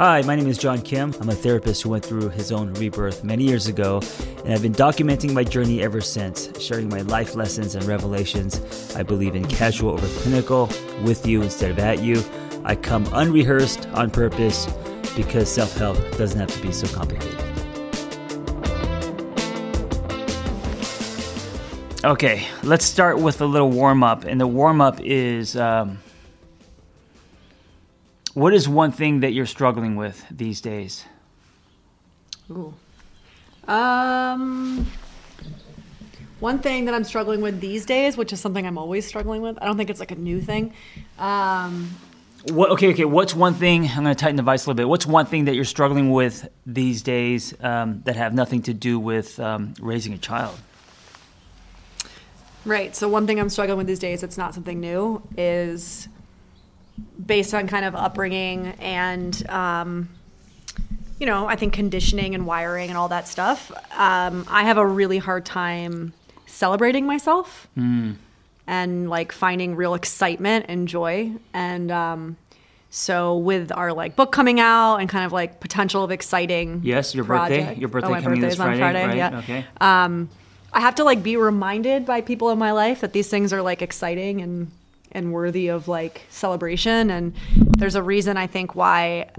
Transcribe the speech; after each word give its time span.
Hi, 0.00 0.22
my 0.22 0.34
name 0.34 0.46
is 0.46 0.56
John 0.56 0.80
Kim. 0.80 1.14
I'm 1.20 1.28
a 1.28 1.34
therapist 1.34 1.82
who 1.82 1.90
went 1.90 2.02
through 2.02 2.30
his 2.30 2.52
own 2.52 2.72
rebirth 2.72 3.22
many 3.22 3.44
years 3.44 3.66
ago, 3.66 4.00
and 4.46 4.54
I've 4.54 4.62
been 4.62 4.72
documenting 4.72 5.34
my 5.34 5.44
journey 5.44 5.82
ever 5.82 6.00
since, 6.00 6.58
sharing 6.58 6.88
my 6.88 7.02
life 7.02 7.34
lessons 7.34 7.74
and 7.74 7.84
revelations. 7.84 8.96
I 8.96 9.02
believe 9.02 9.34
in 9.34 9.44
casual 9.46 9.90
over 9.90 10.06
clinical, 10.22 10.70
with 11.04 11.26
you 11.26 11.42
instead 11.42 11.70
of 11.70 11.78
at 11.80 11.98
you. 11.98 12.24
I 12.64 12.76
come 12.76 13.06
unrehearsed 13.12 13.88
on 13.88 14.10
purpose 14.10 14.66
because 15.14 15.52
self 15.52 15.76
help 15.76 15.98
doesn't 16.16 16.40
have 16.40 16.50
to 16.50 16.62
be 16.62 16.72
so 16.72 16.86
complicated. 16.96 17.38
Okay, 22.06 22.46
let's 22.62 22.86
start 22.86 23.18
with 23.18 23.42
a 23.42 23.46
little 23.46 23.70
warm 23.70 24.02
up. 24.02 24.24
And 24.24 24.40
the 24.40 24.46
warm 24.46 24.80
up 24.80 24.98
is 25.02 25.58
um, 25.58 25.98
what 28.40 28.54
is 28.54 28.66
one 28.66 28.90
thing 28.90 29.20
that 29.20 29.34
you're 29.34 29.44
struggling 29.44 29.96
with 29.96 30.24
these 30.30 30.62
days? 30.62 31.04
Ooh. 32.50 32.72
Um, 33.68 34.86
one 36.40 36.58
thing 36.60 36.86
that 36.86 36.94
I'm 36.94 37.04
struggling 37.04 37.42
with 37.42 37.60
these 37.60 37.84
days, 37.84 38.16
which 38.16 38.32
is 38.32 38.40
something 38.40 38.66
I'm 38.66 38.78
always 38.78 39.06
struggling 39.06 39.42
with. 39.42 39.58
I 39.60 39.66
don't 39.66 39.76
think 39.76 39.90
it's 39.90 40.00
like 40.00 40.10
a 40.10 40.16
new 40.16 40.40
thing. 40.40 40.72
Um, 41.18 41.90
What? 42.48 42.70
Okay, 42.70 42.88
okay. 42.92 43.04
What's 43.04 43.34
one 43.34 43.52
thing? 43.52 43.86
I'm 43.86 44.04
going 44.04 44.14
to 44.14 44.14
tighten 44.14 44.36
the 44.36 44.42
vice 44.42 44.64
a 44.64 44.70
little 44.70 44.76
bit. 44.78 44.88
What's 44.88 45.04
one 45.04 45.26
thing 45.26 45.44
that 45.44 45.54
you're 45.54 45.66
struggling 45.66 46.10
with 46.10 46.48
these 46.64 47.02
days 47.02 47.52
um, 47.60 48.00
that 48.06 48.16
have 48.16 48.32
nothing 48.32 48.62
to 48.62 48.72
do 48.72 48.98
with 48.98 49.38
um, 49.38 49.74
raising 49.78 50.14
a 50.14 50.18
child? 50.18 50.58
right. 52.64 52.96
So 52.96 53.06
one 53.06 53.26
thing 53.26 53.38
I'm 53.38 53.50
struggling 53.50 53.76
with 53.76 53.86
these 53.86 53.98
days, 53.98 54.22
it's 54.22 54.38
not 54.38 54.54
something 54.54 54.80
new, 54.80 55.22
is 55.36 56.08
based 57.24 57.54
on 57.54 57.66
kind 57.66 57.84
of 57.84 57.94
upbringing 57.94 58.68
and 58.80 59.48
um, 59.50 60.08
you 61.18 61.26
know 61.26 61.46
i 61.46 61.56
think 61.56 61.72
conditioning 61.72 62.34
and 62.34 62.46
wiring 62.46 62.88
and 62.88 62.98
all 62.98 63.08
that 63.08 63.28
stuff 63.28 63.70
um, 63.98 64.46
i 64.48 64.64
have 64.64 64.78
a 64.78 64.86
really 64.86 65.18
hard 65.18 65.44
time 65.44 66.12
celebrating 66.46 67.06
myself 67.06 67.68
and 68.66 69.10
like 69.10 69.32
finding 69.32 69.74
real 69.76 69.94
excitement 69.94 70.66
and 70.68 70.88
joy 70.88 71.32
and 71.52 71.90
um, 71.90 72.36
so 72.90 73.38
with 73.38 73.70
our 73.72 73.92
like 73.92 74.16
book 74.16 74.32
coming 74.32 74.58
out 74.58 74.96
and 74.96 75.08
kind 75.08 75.24
of 75.24 75.32
like 75.32 75.60
potential 75.60 76.02
of 76.02 76.10
exciting 76.10 76.80
Yes, 76.82 77.14
your 77.14 77.24
birthday. 77.24 77.76
Your 77.76 77.88
birthday 77.88 78.08
oh, 78.08 78.10
my 78.10 78.20
coming 78.20 78.40
birthday's 78.40 78.58
this 78.58 78.60
on 78.60 78.76
Friday, 78.76 78.80
Friday, 78.80 79.06
right? 79.06 79.16
yeah. 79.16 79.38
Okay. 79.38 79.66
Um, 79.80 80.28
I 80.72 80.80
have 80.80 80.96
to 80.96 81.04
like 81.04 81.22
be 81.22 81.36
reminded 81.36 82.04
by 82.04 82.20
people 82.20 82.50
in 82.50 82.58
my 82.58 82.72
life 82.72 83.00
that 83.00 83.12
these 83.12 83.28
things 83.28 83.52
are 83.52 83.62
like 83.62 83.80
exciting 83.80 84.40
and 84.40 84.70
and 85.12 85.32
worthy 85.32 85.68
of 85.68 85.88
like 85.88 86.22
celebration. 86.30 87.10
And 87.10 87.34
there's 87.56 87.94
a 87.94 88.02
reason 88.02 88.36
I 88.36 88.46
think 88.46 88.74
why 88.74 89.30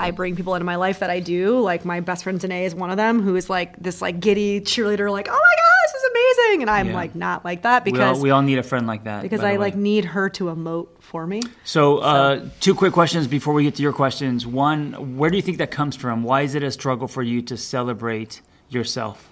I 0.00 0.10
bring 0.10 0.36
people 0.36 0.54
into 0.54 0.64
my 0.64 0.76
life 0.76 0.98
that 1.00 1.10
I 1.10 1.20
do. 1.20 1.60
Like 1.60 1.84
my 1.84 2.00
best 2.00 2.24
friend 2.24 2.40
Danae 2.40 2.64
is 2.64 2.74
one 2.74 2.90
of 2.90 2.96
them, 2.96 3.22
who 3.22 3.36
is 3.36 3.48
like 3.50 3.76
this 3.78 4.02
like 4.02 4.20
giddy 4.20 4.60
cheerleader, 4.60 5.10
like 5.10 5.28
oh 5.28 5.32
my 5.32 5.38
god, 5.38 5.92
this 5.92 6.02
is 6.02 6.10
amazing, 6.10 6.62
and 6.62 6.70
I'm 6.70 6.88
Yeah. 6.88 6.94
like 6.94 7.14
not 7.14 7.44
like 7.44 7.62
that 7.62 7.84
We 7.84 7.92
all, 7.92 7.96
because 7.96 8.20
we 8.20 8.30
all 8.30 8.42
need 8.42 8.58
a 8.58 8.62
friend 8.62 8.86
like 8.86 9.04
that. 9.04 9.22
because 9.22 9.42
I 9.44 9.56
like 9.56 9.76
need 9.76 10.04
her 10.06 10.28
to 10.30 10.44
emote 10.46 10.88
for 11.00 11.26
me. 11.26 11.42
So, 11.64 11.98
uh, 11.98 12.46
two 12.60 12.74
quick 12.74 12.92
questions 12.92 13.26
before 13.26 13.54
we 13.54 13.64
get 13.64 13.74
to 13.76 13.82
your 13.82 13.92
questions. 13.92 14.46
One, 14.46 15.16
where 15.18 15.30
do 15.30 15.36
you 15.36 15.42
think 15.42 15.58
that 15.58 15.70
comes 15.70 15.94
from? 15.96 16.22
Why 16.24 16.42
is 16.42 16.54
it 16.54 16.62
a 16.62 16.70
struggle 16.70 17.06
for 17.08 17.22
you 17.22 17.42
to 17.42 17.56
celebrate 17.56 18.40
yourself? 18.70 19.28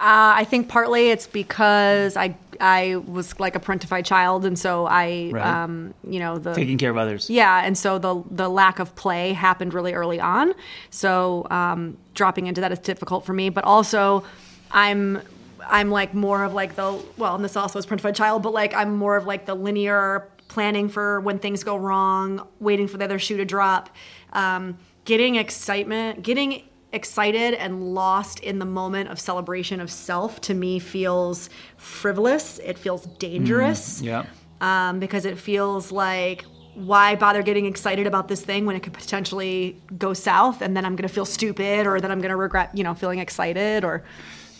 Uh, 0.00 0.32
I 0.36 0.44
think 0.44 0.68
partly 0.68 1.10
it's 1.10 1.26
because 1.26 2.16
I 2.16 2.34
I 2.58 2.96
was 3.06 3.38
like 3.38 3.54
a 3.54 3.60
parentified 3.60 4.06
child, 4.06 4.44
and 4.46 4.58
so 4.58 4.86
I, 4.86 5.30
Right. 5.32 5.46
um, 5.46 5.92
you 6.08 6.18
know, 6.18 6.38
the 6.38 6.54
Taking 6.54 6.78
care 6.78 6.90
of 6.90 6.96
others. 6.96 7.28
yeah, 7.28 7.62
and 7.64 7.76
so 7.76 7.98
the 7.98 8.22
the 8.30 8.48
lack 8.48 8.78
of 8.78 8.94
play 8.96 9.34
happened 9.34 9.74
really 9.74 9.92
early 9.92 10.18
on. 10.18 10.54
So 10.88 11.46
um, 11.50 11.98
dropping 12.14 12.46
into 12.46 12.62
that 12.62 12.72
is 12.72 12.78
difficult 12.78 13.26
for 13.26 13.34
me. 13.34 13.50
But 13.50 13.64
also, 13.64 14.24
I'm 14.72 15.20
I'm 15.68 15.90
like 15.90 16.14
more 16.14 16.44
of 16.44 16.54
like 16.54 16.76
the 16.76 16.98
well, 17.18 17.34
and 17.34 17.44
this 17.44 17.54
also 17.54 17.78
is 17.78 17.84
parentified 17.84 18.14
child, 18.14 18.42
but 18.42 18.54
like 18.54 18.74
I'm 18.74 18.96
more 18.96 19.18
of 19.18 19.26
like 19.26 19.44
the 19.44 19.54
linear 19.54 20.26
planning 20.48 20.88
for 20.88 21.20
when 21.20 21.38
things 21.38 21.62
go 21.62 21.76
wrong, 21.76 22.46
waiting 22.58 22.88
for 22.88 22.96
the 22.96 23.04
other 23.04 23.18
shoe 23.18 23.36
to 23.36 23.44
drop, 23.44 23.90
um, 24.32 24.78
getting 25.04 25.36
excitement, 25.36 26.22
getting 26.22 26.62
excited 26.92 27.54
and 27.54 27.94
lost 27.94 28.40
in 28.40 28.58
the 28.58 28.64
moment 28.64 29.08
of 29.10 29.20
celebration 29.20 29.80
of 29.80 29.90
self 29.90 30.40
to 30.42 30.54
me 30.54 30.78
feels 30.78 31.48
frivolous 31.76 32.58
it 32.58 32.76
feels 32.78 33.06
dangerous 33.18 34.00
Yeah. 34.02 34.24
um, 34.60 34.98
because 35.00 35.24
it 35.24 35.38
feels 35.38 35.92
like 35.92 36.44
why 36.74 37.14
bother 37.16 37.42
getting 37.42 37.66
excited 37.66 38.06
about 38.06 38.28
this 38.28 38.42
thing 38.42 38.64
when 38.66 38.76
it 38.76 38.82
could 38.82 38.92
potentially 38.92 39.80
go 39.98 40.14
south 40.14 40.62
and 40.62 40.76
then 40.76 40.84
I'm 40.84 40.94
going 40.96 41.08
to 41.08 41.12
feel 41.14 41.24
stupid 41.24 41.86
or 41.86 42.00
then 42.00 42.10
I'm 42.10 42.20
going 42.20 42.30
to 42.30 42.36
regret, 42.36 42.70
you 42.74 42.84
know, 42.84 42.94
feeling 42.94 43.18
excited 43.18 43.84
or 43.84 44.04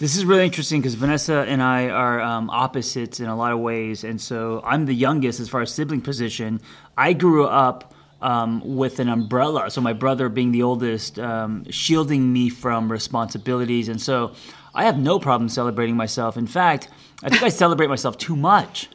This 0.00 0.16
is 0.16 0.24
really 0.24 0.44
interesting 0.44 0.80
because 0.80 0.94
Vanessa 0.94 1.44
and 1.48 1.62
I 1.62 1.88
are 1.88 2.20
um, 2.20 2.50
opposites 2.50 3.20
in 3.20 3.26
a 3.26 3.36
lot 3.36 3.52
of 3.52 3.58
ways, 3.60 4.02
and 4.02 4.18
so 4.20 4.62
I'm 4.64 4.86
the 4.86 4.94
youngest 4.94 5.40
as 5.40 5.48
far 5.48 5.60
as 5.62 5.72
sibling 5.74 6.00
position. 6.00 6.60
I 6.96 7.12
grew 7.12 7.44
up 7.46 7.94
um, 8.22 8.62
with 8.76 9.00
an 9.00 9.08
umbrella, 9.08 9.70
so 9.70 9.80
my 9.80 9.92
brother 9.92 10.28
being 10.28 10.52
the 10.52 10.62
oldest, 10.62 11.18
um, 11.18 11.64
shielding 11.70 12.32
me 12.32 12.48
from 12.48 12.90
responsibilities, 12.90 13.88
and 13.88 14.00
so 14.00 14.32
I 14.74 14.84
have 14.84 14.98
no 14.98 15.18
problem 15.18 15.48
celebrating 15.48 15.96
myself. 15.96 16.36
In 16.36 16.46
fact, 16.46 16.88
I 17.22 17.28
think 17.28 17.42
I 17.42 17.48
celebrate 17.48 17.88
myself 17.88 18.18
too 18.18 18.36
much. 18.36 18.88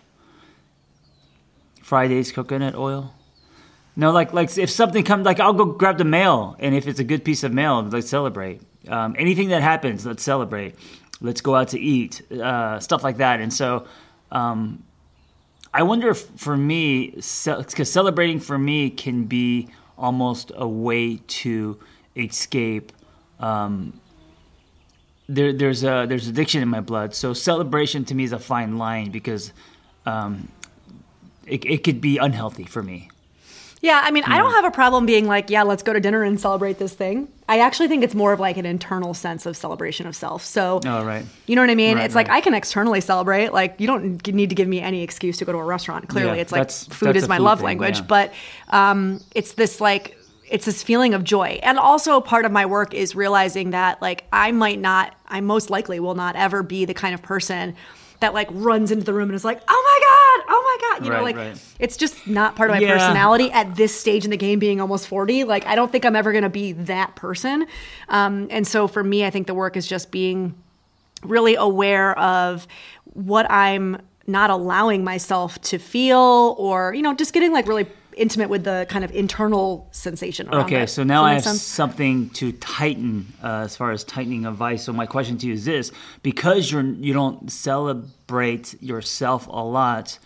Fridays 1.82 2.32
coconut 2.32 2.76
oil. 2.76 3.14
No, 3.96 4.12
like 4.12 4.34
like 4.34 4.58
if 4.58 4.70
something 4.70 5.04
comes, 5.04 5.26
like 5.26 5.40
I'll 5.40 5.54
go 5.54 5.66
grab 5.66 5.98
the 5.98 6.06
mail, 6.06 6.56
and 6.60 6.76
if 6.76 6.88
it's 6.88 7.00
a 7.00 7.04
good 7.04 7.24
piece 7.24 7.44
of 7.44 7.54
mail, 7.54 7.82
let's 7.84 8.10
celebrate. 8.10 8.62
Um, 8.88 9.16
anything 9.18 9.50
that 9.50 9.62
happens, 9.62 10.06
let's 10.06 10.24
celebrate. 10.24 10.76
Let's 11.22 11.42
go 11.42 11.56
out 11.56 11.70
to 11.70 11.80
eat, 11.80 12.22
uh, 12.32 12.80
stuff 12.80 13.04
like 13.04 13.18
that. 13.18 13.40
And 13.40 13.54
so, 13.54 13.88
um, 14.32 14.84
I 15.76 15.84
wonder 15.84 16.10
if 16.12 16.22
for 16.38 16.56
me, 16.56 17.08
because 17.08 17.92
celebrating 17.92 18.40
for 18.40 18.58
me 18.58 18.90
can 18.90 19.26
be 19.26 19.68
almost 19.98 20.54
a 20.56 20.66
way 20.66 21.18
to 21.28 21.78
escape. 22.16 22.94
Um, 23.42 24.00
there, 25.28 25.52
there's 25.52 25.84
a 25.84 26.06
there's 26.08 26.30
addiction 26.30 26.62
in 26.62 26.70
my 26.70 26.80
blood, 26.80 27.14
so 27.14 27.34
celebration 27.34 28.06
to 28.06 28.16
me 28.16 28.24
is 28.24 28.32
a 28.32 28.40
fine 28.40 28.78
line 28.78 29.12
because 29.12 29.52
um, 30.06 30.48
it, 31.46 31.66
it 31.66 31.84
could 31.84 32.00
be 32.00 32.20
unhealthy 32.20 32.64
for 32.64 32.82
me. 32.82 33.10
Yeah, 33.82 34.02
I 34.04 34.10
mean, 34.12 34.24
I 34.26 34.38
don't 34.40 34.52
have 34.54 34.66
a 34.66 34.72
problem 34.72 35.06
being 35.06 35.28
like, 35.28 35.50
yeah, 35.50 35.62
let's 35.64 35.84
go 35.84 35.94
to 35.94 36.00
dinner 36.00 36.24
and 36.24 36.40
celebrate 36.40 36.80
this 36.80 36.94
thing. 36.94 37.28
I 37.48 37.60
actually 37.60 37.88
think 37.88 38.04
it's 38.04 38.16
more 38.16 38.34
of 38.34 38.40
like 38.40 38.58
an 38.58 38.66
internal 38.66 39.14
sense 39.14 39.46
of 39.46 39.56
celebration 39.56 40.08
of 40.08 40.16
self. 40.16 40.44
So, 40.44 40.80
Oh, 40.86 41.06
right. 41.06 41.24
you 41.46 41.56
know 41.56 41.62
what 41.62 41.70
I 41.70 41.76
mean? 41.76 41.98
Right, 41.98 42.06
it's 42.06 42.16
like. 42.16 42.30
I 42.30 42.42
can 42.42 42.56
externally 42.56 43.00
celebrate. 43.02 43.54
Like, 43.54 43.76
you 43.80 43.86
don't 43.86 44.26
need 44.34 44.50
to 44.50 44.56
give 44.56 44.68
me 44.68 44.82
any 44.82 45.04
excuse 45.04 45.38
to 45.38 45.46
go 45.46 45.52
to 45.52 45.60
a 45.60 45.64
restaurant. 45.64 46.10
Clearly, 46.10 46.38
Yeah, 46.38 46.42
it's 46.42 46.52
like 46.52 46.72
food 46.72 47.10
that's 47.14 47.24
is 47.24 47.30
my 47.30 47.38
food 47.38 47.44
love 47.44 47.60
thing, 47.60 47.66
language. 47.66 47.98
yeah. 47.98 48.06
But 48.08 48.34
um, 48.70 49.20
it's 49.36 49.54
this 49.54 49.80
like, 49.80 50.18
it's 50.50 50.66
this 50.66 50.82
feeling 50.82 51.14
of 51.14 51.24
joy. 51.24 51.60
And 51.62 51.78
also, 51.78 52.20
part 52.22 52.46
of 52.46 52.52
my 52.52 52.66
work 52.66 52.94
is 52.94 53.16
realizing 53.16 53.72
that 53.72 54.02
like 54.02 54.24
I 54.34 54.52
might 54.52 54.80
not, 54.80 55.14
I 55.28 55.42
most 55.42 55.70
likely 55.70 56.00
will 56.00 56.16
not 56.16 56.36
ever 56.36 56.64
be 56.64 56.86
the 56.86 56.94
kind 56.96 57.14
of 57.14 57.22
person 57.22 57.76
that 58.20 58.34
like 58.34 58.48
runs 58.52 58.92
into 58.92 59.04
the 59.04 59.14
room 59.14 59.30
and 59.30 59.36
is 59.36 59.44
like, 59.46 59.62
oh 59.68 59.84
my 60.46 60.46
God, 60.48 60.56
oh 60.56 60.62
my 60.80 60.98
God. 61.00 61.06
You 61.06 61.12
know, 61.12 61.24
like 61.24 61.36
right. 61.36 61.76
it's 61.80 61.98
just 61.98 62.26
not 62.28 62.56
part 62.56 62.70
of 62.70 62.76
my 62.76 62.80
Yeah. 62.80 62.94
personality 62.94 63.52
at 63.52 63.76
this 63.76 63.98
stage 64.00 64.24
in 64.26 64.32
the 64.32 64.38
game 64.38 64.60
being 64.60 64.80
almost 64.80 65.08
40 65.08 65.44
like 65.44 65.66
i 65.68 65.76
don't 65.76 65.92
think 65.92 66.06
i'm 66.06 66.16
ever 66.16 66.32
going 66.32 66.44
to 66.44 66.50
be 66.50 66.72
that 66.74 67.16
person 67.16 67.66
um, 68.10 68.48
and 68.50 68.66
so 68.66 68.88
for 68.88 69.04
me 69.04 69.26
i 69.26 69.30
think 69.30 69.48
the 69.48 69.54
work 69.54 69.76
is 69.76 69.86
just 69.88 70.12
being 70.12 70.56
really 71.24 71.56
aware 71.56 72.18
of 72.20 72.68
what 73.14 73.50
i'm 73.52 73.98
not 74.28 74.50
allowing 74.50 75.04
myself 75.04 75.60
to 75.62 75.78
feel 75.78 76.56
or 76.58 76.94
you 76.94 77.02
know 77.02 77.14
just 77.14 77.34
getting 77.34 77.52
like 77.52 77.68
really 77.68 77.88
intimate 78.18 78.50
with 78.50 78.64
the 78.64 78.86
kind 78.90 79.04
of 79.06 79.12
internal 79.12 79.88
sensation 79.92 80.48
Okay, 80.54 80.86
so 80.86 81.04
now 81.04 81.24
I 81.24 81.34
have 81.34 81.44
sense? 81.44 81.62
something 81.62 82.30
to 82.32 82.52
tighten 82.54 83.34
uh, 83.44 83.64
as 83.66 83.76
far 83.76 83.92
as 83.92 84.04
tightening 84.04 84.46
a 84.46 84.52
vice. 84.52 84.84
So 84.86 84.94
my 84.94 85.06
question 85.06 85.38
to 85.40 85.48
you 85.48 85.54
is 85.54 85.66
this: 85.66 85.92
because 86.24 86.72
you're 86.72 86.82
you 86.84 87.14
don't 87.14 87.52
celebrate 87.52 88.82
yourself 88.82 89.48
a 89.48 89.64
lot, 89.64 90.20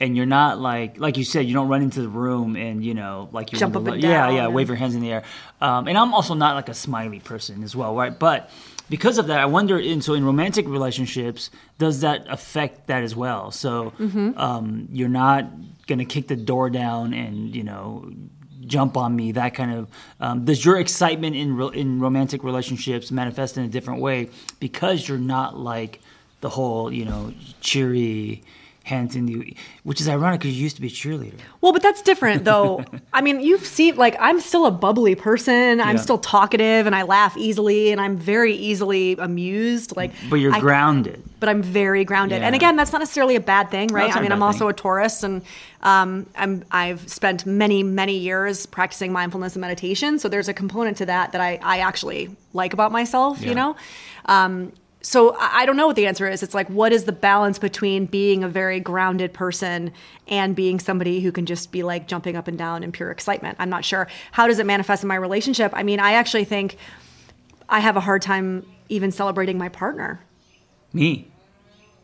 and 0.00 0.16
you're 0.16 0.26
not 0.26 0.60
like 0.60 0.98
like 0.98 1.16
you 1.16 1.24
said, 1.24 1.46
you 1.46 1.54
don't 1.54 1.68
run 1.68 1.82
into 1.82 2.02
the 2.02 2.08
room 2.08 2.56
and 2.56 2.84
you 2.84 2.94
know 2.94 3.28
like 3.32 3.52
you 3.52 3.58
Jump 3.58 3.76
up 3.76 3.80
and 3.86 3.88
lo- 3.88 3.94
yeah 3.94 4.26
down 4.26 4.34
yeah 4.34 4.44
and- 4.46 4.54
wave 4.54 4.68
your 4.68 4.76
hands 4.76 4.94
in 4.94 5.00
the 5.00 5.12
air. 5.12 5.22
Um, 5.60 5.88
and 5.88 5.96
I'm 5.96 6.14
also 6.14 6.34
not 6.34 6.54
like 6.54 6.68
a 6.68 6.74
smiley 6.74 7.20
person 7.20 7.62
as 7.62 7.74
well, 7.74 7.94
right? 7.94 8.16
But 8.18 8.50
because 8.90 9.18
of 9.18 9.26
that, 9.28 9.40
I 9.40 9.46
wonder. 9.46 9.78
In 9.78 10.00
so 10.02 10.14
in 10.14 10.24
romantic 10.24 10.66
relationships, 10.68 11.50
does 11.78 12.00
that 12.00 12.26
affect 12.28 12.86
that 12.88 13.02
as 13.02 13.14
well? 13.16 13.50
So 13.50 13.92
Mm-hmm. 13.98 14.38
um, 14.38 14.88
you're 14.92 15.08
not 15.08 15.46
going 15.86 15.98
to 15.98 16.04
kick 16.04 16.28
the 16.28 16.36
door 16.36 16.70
down 16.70 17.14
and 17.14 17.54
you 17.54 17.62
know 17.62 18.10
jump 18.66 18.96
on 18.96 19.14
me 19.14 19.32
that 19.32 19.54
kind 19.54 19.72
of 19.72 19.88
um, 20.20 20.44
does 20.44 20.64
your 20.64 20.78
excitement 20.78 21.36
in 21.36 21.56
ro- 21.56 21.68
in 21.68 22.00
romantic 22.00 22.42
relationships 22.42 23.10
manifest 23.10 23.56
in 23.56 23.64
a 23.64 23.68
different 23.68 24.00
way? 24.00 24.28
Because 24.60 25.08
you're 25.08 25.18
not 25.18 25.56
like 25.56 26.00
the 26.40 26.48
whole 26.48 26.92
you 26.92 27.04
know 27.04 27.32
cheery 27.60 28.42
hands 28.86 29.16
in 29.16 29.26
the, 29.26 29.56
which 29.82 30.00
is 30.00 30.08
ironic 30.08 30.38
because 30.40 30.56
you 30.56 30.62
used 30.62 30.76
to 30.76 30.80
be 30.82 30.86
a 30.86 30.90
cheerleader. 30.90 31.34
Well, 31.60 31.72
but 31.72 31.82
that's 31.82 32.02
different 32.02 32.44
though. 32.44 32.84
I 33.12 33.20
mean, 33.20 33.40
you've 33.40 33.66
seen 33.66 33.96
like 33.96 34.16
I'm 34.20 34.40
still 34.40 34.64
a 34.64 34.70
bubbly 34.70 35.16
person. 35.16 35.80
I'm 35.80 35.96
Yeah. 35.96 36.02
still 36.02 36.18
talkative 36.18 36.86
and 36.86 36.94
I 36.94 37.02
laugh 37.02 37.36
easily 37.36 37.90
and 37.90 38.00
I'm 38.00 38.16
very 38.16 38.54
easily 38.54 39.16
amused. 39.18 39.96
Like 39.96 40.12
But 40.30 40.36
you're 40.36 40.54
I- 40.54 40.60
grounded. 40.60 41.20
but 41.40 41.48
I'm 41.48 41.62
very 41.62 42.04
grounded. 42.04 42.42
And 42.42 42.54
again, 42.54 42.76
that's 42.76 42.92
not 42.92 42.98
necessarily 43.00 43.34
a 43.34 43.40
bad 43.40 43.70
thing, 43.72 43.88
right? 43.88 44.08
not 44.08 44.18
I 44.18 44.22
mean, 44.22 44.30
I'm 44.30 44.42
also 44.42 44.60
thing. 44.66 44.70
a 44.70 44.72
Taurus, 44.74 45.22
and 45.24 45.42
um, 45.82 46.26
I'm 46.36 46.64
I've 46.70 47.08
spent 47.10 47.44
many 47.44 47.82
many 47.82 48.16
years 48.18 48.66
practicing 48.66 49.10
mindfulness 49.12 49.54
and 49.54 49.60
meditation. 49.62 50.20
So 50.20 50.28
there's 50.28 50.48
a 50.48 50.54
component 50.54 50.96
to 50.98 51.06
that 51.06 51.32
that 51.32 51.40
I 51.40 51.58
I 51.60 51.78
actually 51.80 52.30
like 52.52 52.72
about 52.72 52.92
myself. 52.92 53.40
Yeah. 53.42 53.48
You 53.48 53.54
know. 53.56 53.76
Um, 54.26 54.72
so 55.06 55.36
I 55.38 55.66
don't 55.66 55.76
know 55.76 55.86
what 55.86 55.94
the 55.94 56.08
answer 56.08 56.28
is. 56.28 56.42
It's 56.42 56.52
like, 56.52 56.68
what 56.68 56.92
is 56.92 57.04
the 57.04 57.12
balance 57.12 57.60
between 57.60 58.06
being 58.06 58.42
a 58.42 58.48
very 58.48 58.80
grounded 58.80 59.32
person 59.32 59.92
and 60.26 60.56
being 60.56 60.80
somebody 60.80 61.20
who 61.20 61.30
can 61.30 61.46
just 61.46 61.70
be 61.70 61.84
like 61.84 62.08
jumping 62.08 62.34
up 62.34 62.48
and 62.48 62.58
down 62.58 62.82
in 62.82 62.90
pure 62.90 63.12
excitement? 63.12 63.56
I'm 63.60 63.70
not 63.70 63.84
sure. 63.84 64.08
How 64.32 64.48
does 64.48 64.58
it 64.58 64.66
manifest 64.66 65.04
in 65.04 65.08
my 65.08 65.14
relationship? 65.14 65.70
I 65.76 65.84
mean, 65.84 66.00
I 66.00 66.14
actually 66.14 66.42
think 66.42 66.76
I 67.68 67.78
have 67.78 67.96
a 67.96 68.00
hard 68.00 68.20
time 68.20 68.66
even 68.88 69.12
celebrating 69.12 69.56
my 69.56 69.68
partner. 69.68 70.18
Me. 70.92 71.28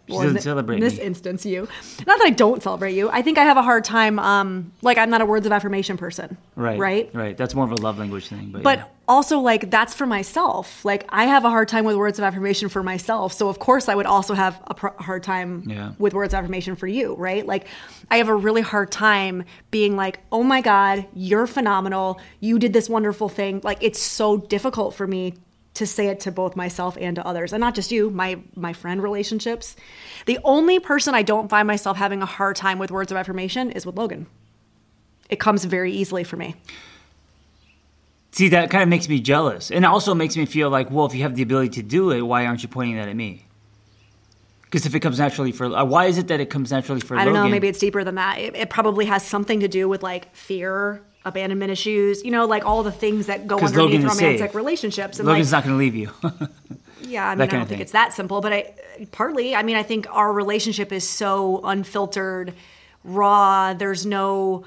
She 0.08 0.14
Well, 0.14 0.22
doesn't 0.24 0.40
celebrate 0.42 0.76
in 0.76 0.80
this 0.80 0.98
me. 0.98 1.04
instance 1.04 1.46
you 1.46 1.68
not 2.06 2.18
that 2.18 2.26
i 2.26 2.30
don't 2.30 2.60
celebrate 2.62 2.94
you 2.94 3.08
i 3.10 3.22
think 3.22 3.38
i 3.38 3.44
have 3.44 3.56
a 3.56 3.62
hard 3.62 3.84
time 3.84 4.18
um 4.18 4.72
like 4.82 4.98
i'm 4.98 5.10
not 5.10 5.20
a 5.20 5.26
words 5.26 5.46
of 5.46 5.52
affirmation 5.52 5.96
person 5.96 6.36
right. 6.56 6.78
right 6.78 7.10
Right. 7.14 7.36
That's 7.36 7.54
more 7.54 7.64
of 7.64 7.70
a 7.72 7.76
love 7.76 7.98
language 7.98 8.26
thing. 8.28 8.50
But, 8.52 8.62
but 8.64 8.78
yeah. 8.80 8.84
also 9.06 9.38
like 9.38 9.70
that's 9.70 9.94
for 9.94 10.04
myself 10.06 10.84
like 10.84 11.04
i 11.10 11.24
have 11.26 11.44
a 11.44 11.50
hard 11.50 11.68
time 11.68 11.84
with 11.84 11.94
words 11.96 12.18
of 12.18 12.24
affirmation 12.24 12.68
for 12.68 12.82
myself 12.82 13.32
so 13.32 13.48
of 13.48 13.58
course 13.60 13.88
i 13.88 13.94
would 13.94 14.06
also 14.06 14.34
have 14.34 14.60
a 14.66 14.74
pr- 14.74 14.88
hard 14.98 15.22
time 15.22 15.62
Yeah. 15.68 15.92
with 15.98 16.14
words 16.14 16.34
of 16.34 16.38
affirmation 16.38 16.74
for 16.74 16.88
you 16.88 17.14
right 17.14 17.46
like 17.46 17.66
i 18.10 18.16
have 18.16 18.28
a 18.28 18.34
really 18.34 18.62
hard 18.62 18.90
time 18.90 19.44
being 19.70 19.94
like 19.94 20.18
oh 20.32 20.42
my 20.42 20.60
god 20.62 21.06
you're 21.14 21.46
phenomenal 21.46 22.20
you 22.40 22.58
did 22.58 22.72
this 22.72 22.88
wonderful 22.88 23.28
thing 23.28 23.60
like 23.62 23.78
it's 23.80 24.00
so 24.00 24.36
difficult 24.36 24.94
for 24.94 25.06
me 25.06 25.34
to 25.74 25.86
say 25.86 26.08
it 26.08 26.20
to 26.20 26.30
both 26.30 26.54
myself 26.54 26.96
and 27.00 27.16
to 27.16 27.26
others 27.26 27.52
and 27.52 27.60
not 27.60 27.74
just 27.74 27.90
you 27.90 28.10
my 28.10 28.38
my 28.54 28.72
friend 28.72 29.02
relationships 29.02 29.74
the 30.26 30.38
only 30.44 30.78
person 30.78 31.14
i 31.14 31.22
don't 31.22 31.48
find 31.48 31.66
myself 31.66 31.96
having 31.96 32.22
a 32.22 32.26
hard 32.26 32.56
time 32.56 32.78
with 32.78 32.90
words 32.90 33.10
of 33.10 33.16
affirmation 33.16 33.70
is 33.70 33.86
with 33.86 33.96
logan 33.96 34.26
it 35.30 35.40
comes 35.40 35.64
very 35.64 35.92
easily 35.92 36.24
for 36.24 36.36
me 36.36 36.54
See, 38.32 38.48
that 38.48 38.70
kind 38.70 38.82
of 38.82 38.88
makes 38.88 39.08
me 39.10 39.20
jealous. 39.20 39.70
And 39.70 39.84
it 39.84 39.88
also 39.88 40.14
makes 40.14 40.38
me 40.38 40.46
feel 40.46 40.70
like, 40.70 40.90
well, 40.90 41.04
if 41.04 41.14
you 41.14 41.22
have 41.22 41.36
the 41.36 41.42
ability 41.42 41.68
to 41.80 41.82
do 41.82 42.10
it, 42.10 42.22
why 42.22 42.46
aren't 42.46 42.62
you 42.62 42.68
pointing 42.68 42.96
that 42.96 43.08
at 43.08 43.14
me? 43.14 43.44
Because 44.62 44.86
if 44.86 44.94
it 44.94 45.00
comes 45.00 45.18
naturally 45.18 45.52
for, 45.52 45.66
uh, 45.66 45.84
why 45.84 46.06
is 46.06 46.16
it 46.16 46.28
that 46.28 46.40
it 46.40 46.48
comes 46.48 46.72
naturally 46.72 47.02
for 47.02 47.14
I 47.14 47.26
don't 47.26 47.34
know. 47.34 47.46
Maybe 47.46 47.68
it's 47.68 47.78
deeper 47.78 48.04
than 48.04 48.14
that. 48.14 48.38
It, 48.38 48.56
it 48.56 48.70
probably 48.70 49.04
has 49.04 49.22
something 49.22 49.60
to 49.60 49.68
do 49.68 49.86
with 49.86 50.02
like 50.02 50.34
fear, 50.34 51.02
abandonment 51.24 51.70
issues. 51.70 52.24
You 52.24 52.30
know, 52.30 52.46
like 52.46 52.64
all 52.64 52.82
the 52.82 52.92
things 52.92 53.26
that 53.26 53.46
go 53.46 53.58
underneath 53.58 54.00
romantic 54.04 54.38
safe. 54.38 54.54
relationships. 54.54 55.18
And 55.18 55.28
Logan's 55.28 55.52
like, 55.52 55.64
not 55.64 55.68
going 55.68 55.78
to 55.78 55.84
leave 55.84 55.94
you. 55.94 56.10
yeah, 57.08 57.28
I 57.28 57.34
mean, 57.34 57.42
I 57.42 57.46
don't 57.46 57.66
think 57.66 57.80
it's 57.80 57.92
that 57.92 58.12
simple, 58.12 58.40
but 58.40 58.52
I 58.52 58.74
partly. 59.12 59.54
I 59.54 59.62
mean, 59.62 59.76
I 59.76 59.82
think 59.82 60.06
our 60.10 60.32
relationship 60.32 60.92
is 60.92 61.08
so 61.08 61.60
unfiltered, 61.64 62.54
raw. 63.04 63.74
There's 63.74 64.06
no 64.06 64.64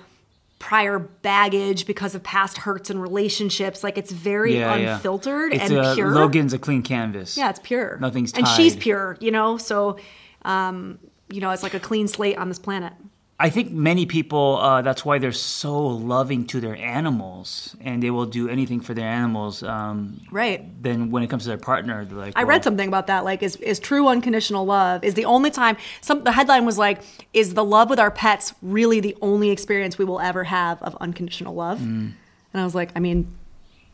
prior 0.57 0.97
baggage 0.97 1.85
because 1.85 2.15
of 2.15 2.23
past 2.23 2.57
hurts 2.57 2.89
and 2.89 3.01
relationships. 3.01 3.83
Like 3.83 3.97
it's 3.97 4.11
very 4.11 4.57
yeah, 4.57 4.75
yeah. 4.75 4.95
unfiltered 4.95 5.53
It's 5.53 5.63
and 5.69 5.73
a- 5.77 5.93
pure. 5.95 6.11
Logan's 6.11 6.53
a 6.53 6.59
clean 6.59 6.81
canvas. 6.81 7.37
Yeah, 7.37 7.49
it's 7.49 7.59
pure. 7.59 7.97
Nothing's 7.99 8.33
and 8.33 8.47
she's 8.47 8.75
pure. 8.75 9.17
You 9.19 9.31
know, 9.31 9.57
so 9.57 9.97
um, 10.43 10.99
you 11.29 11.41
know, 11.41 11.51
it's 11.51 11.63
like 11.63 11.73
a 11.73 11.79
clean 11.79 12.07
slate 12.07 12.37
on 12.37 12.49
this 12.49 12.59
planet. 12.59 12.93
I 13.37 13.49
think 13.49 13.69
many 13.71 14.05
people, 14.05 14.57
uh, 14.61 14.81
that's 14.81 15.03
why 15.03 15.19
they're 15.19 15.33
so 15.33 15.85
loving 15.85 16.47
to 16.47 16.61
their 16.61 16.77
animals 16.77 17.75
and 17.81 18.01
they 18.01 18.09
will 18.09 18.25
do 18.25 18.47
anything 18.47 18.79
for 18.79 18.93
their 18.93 19.09
animals. 19.09 19.61
Um, 19.61 20.21
Right. 20.31 20.63
then 20.81 21.11
when 21.11 21.21
it 21.21 21.29
comes 21.29 21.43
to 21.43 21.49
their 21.49 21.57
partner, 21.57 22.05
they're 22.05 22.17
like, 22.17 22.33
I 22.37 22.43
well, 22.43 22.51
read 22.51 22.63
something 22.63 22.87
about 22.87 23.07
that. 23.07 23.25
Like, 23.25 23.43
is 23.43 23.57
is 23.57 23.77
true 23.79 24.07
unconditional 24.07 24.65
love 24.65 25.03
is 25.03 25.15
the 25.15 25.25
only 25.25 25.51
time. 25.51 25.75
Some 25.99 26.23
the 26.23 26.31
headline 26.31 26.65
was 26.65 26.77
like, 26.77 27.01
is 27.33 27.55
the 27.55 27.63
love 27.65 27.89
with 27.89 27.99
our 27.99 28.11
pets 28.11 28.53
really 28.61 29.01
the 29.01 29.17
only 29.21 29.49
experience 29.49 29.97
we 29.97 30.05
will 30.05 30.21
ever 30.21 30.45
have 30.45 30.81
of 30.81 30.95
unconditional 31.01 31.53
love? 31.55 31.79
Mm. 31.79 32.13
And 32.53 32.61
I 32.61 32.63
was 32.63 32.73
like, 32.73 32.91
I 32.95 33.01
mean, 33.01 33.35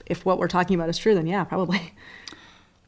if 0.05 0.23
what 0.23 0.37
we're 0.37 0.49
talking 0.49 0.75
about 0.75 0.89
is 0.89 0.99
true, 0.99 1.15
then 1.15 1.25
yeah, 1.25 1.43
probably. 1.45 1.93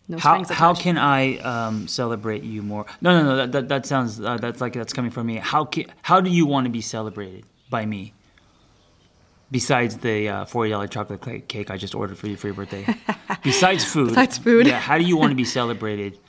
No 0.07 0.17
How, 0.17 0.43
how 0.43 0.73
can 0.73 0.97
I 0.97 1.37
um, 1.37 1.87
celebrate 1.87 2.43
you 2.43 2.61
more? 2.61 2.85
No, 2.99 3.17
no, 3.17 3.23
no. 3.23 3.35
That, 3.37 3.51
that, 3.53 3.69
that 3.69 3.85
sounds 3.85 4.19
uh, 4.19 4.37
that's 4.37 4.59
like 4.59 4.73
that's 4.73 4.91
coming 4.91 5.11
from 5.11 5.27
me. 5.27 5.37
How 5.37 5.63
can, 5.63 5.85
how 6.01 6.19
do 6.19 6.29
you 6.29 6.45
want 6.45 6.65
to 6.65 6.71
be 6.71 6.81
celebrated 6.81 7.45
by 7.69 7.85
me? 7.85 8.13
Besides 9.49 9.97
the 9.97 10.27
uh, 10.27 10.45
forty 10.45 10.71
dollar 10.71 10.87
chocolate 10.87 11.47
cake 11.47 11.71
I 11.71 11.77
just 11.77 11.95
ordered 11.95 12.17
for 12.17 12.27
you 12.27 12.35
for 12.35 12.47
your 12.47 12.55
birthday. 12.55 12.85
Besides 13.43 13.85
food. 13.85 14.09
Besides 14.09 14.37
food. 14.37 14.67
Yeah. 14.67 14.79
How 14.79 14.97
do 14.97 15.05
you 15.05 15.15
want 15.15 15.31
to 15.31 15.35
be 15.35 15.45
celebrated 15.45 16.19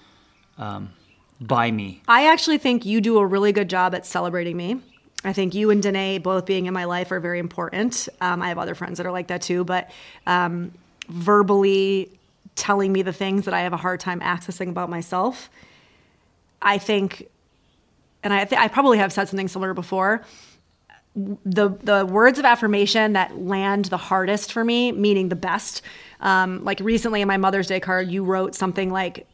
um, 0.56 0.92
by 1.40 1.70
me? 1.70 2.00
I 2.06 2.30
actually 2.30 2.58
think 2.58 2.84
you 2.84 3.00
do 3.00 3.18
a 3.18 3.26
really 3.26 3.50
good 3.50 3.68
job 3.68 3.94
at 3.94 4.06
celebrating 4.06 4.56
me. 4.56 4.80
I 5.24 5.32
think 5.32 5.54
you 5.54 5.70
and 5.70 5.82
Danae 5.82 6.18
both 6.18 6.44
being 6.44 6.66
in 6.66 6.74
my 6.74 6.84
life 6.84 7.10
are 7.10 7.18
very 7.18 7.38
important. 7.38 8.08
Um, 8.20 8.42
I 8.42 8.48
have 8.48 8.58
other 8.58 8.74
friends 8.74 8.98
that 8.98 9.06
are 9.06 9.12
like 9.12 9.28
that 9.28 9.42
too, 9.42 9.64
but 9.64 9.90
um, 10.26 10.72
verbally 11.08 12.10
telling 12.56 12.92
me 12.92 13.02
the 13.02 13.12
things 13.12 13.44
that 13.44 13.54
I 13.54 13.60
have 13.60 13.72
a 13.72 13.76
hard 13.76 14.00
time 14.00 14.20
accessing 14.20 14.68
about 14.68 14.88
myself, 14.90 15.50
I 16.62 16.78
think, 16.78 17.28
and 18.22 18.32
I, 18.32 18.44
th- 18.44 18.60
I 18.60 18.68
probably 18.68 18.98
have 18.98 19.12
said 19.12 19.28
something 19.28 19.48
similar 19.48 19.74
before. 19.74 20.22
The 21.14 21.68
the 21.68 22.04
words 22.04 22.40
of 22.40 22.44
affirmation 22.44 23.12
that 23.12 23.38
land 23.38 23.84
the 23.84 23.96
hardest 23.96 24.52
for 24.52 24.64
me, 24.64 24.90
meaning 24.90 25.28
the 25.28 25.36
best. 25.36 25.82
Um, 26.20 26.64
like 26.64 26.80
recently 26.80 27.20
in 27.20 27.28
my 27.28 27.36
Mother's 27.36 27.68
Day 27.68 27.78
card, 27.78 28.08
you 28.08 28.24
wrote 28.24 28.56
something 28.56 28.90
like 28.90 29.28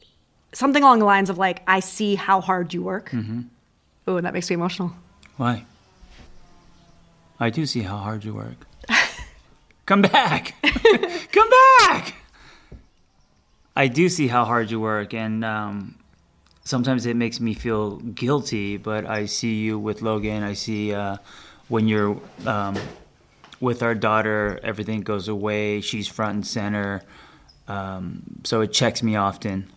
something 0.53 0.83
along 0.83 0.99
the 0.99 1.07
lines 1.07 1.31
of 1.31 1.39
like, 1.39 1.63
"I 1.67 1.81
see 1.81 2.17
how 2.17 2.43
hard 2.43 2.75
you 2.75 2.83
work." 2.83 3.09
Mm-hmm. 3.11 3.41
Ooh, 4.11 4.17
and 4.19 4.27
that 4.27 4.35
makes 4.35 4.51
me 4.51 4.55
emotional. 4.55 4.93
Why? 5.39 5.65
I 7.39 7.49
do 7.49 7.65
see 7.65 7.81
how 7.81 7.97
hard 7.97 8.25
you 8.25 8.35
work. 8.35 8.67
Come 9.87 10.03
back. 10.03 10.55
Come 11.33 11.49
back. 11.79 12.15
I 13.77 13.89
do 13.89 14.09
see 14.09 14.29
how 14.29 14.45
hard 14.45 14.71
you 14.71 14.81
work, 14.81 15.15
and 15.15 15.45
um, 15.45 15.95
sometimes 16.65 17.07
it 17.07 17.17
makes 17.17 17.41
me 17.41 17.55
feel 17.55 17.97
guilty. 17.99 18.77
But 18.77 19.07
I 19.07 19.27
see 19.27 19.55
you 19.61 19.79
with 19.79 20.03
Logan. 20.03 20.43
I 20.43 20.55
see 20.55 20.93
uh, 20.93 21.17
when 21.69 21.89
you're 21.89 22.21
um, 22.47 22.77
with 23.61 23.83
our 23.83 23.95
daughter, 23.95 24.59
everything 24.63 25.03
goes 25.03 25.29
away. 25.29 25.81
She's 25.81 26.09
front 26.09 26.35
and 26.35 26.47
center. 26.47 27.03
Um, 27.69 28.23
so 28.45 28.61
it 28.63 28.73
checks 28.73 29.03
me 29.03 29.17
often. 29.17 29.71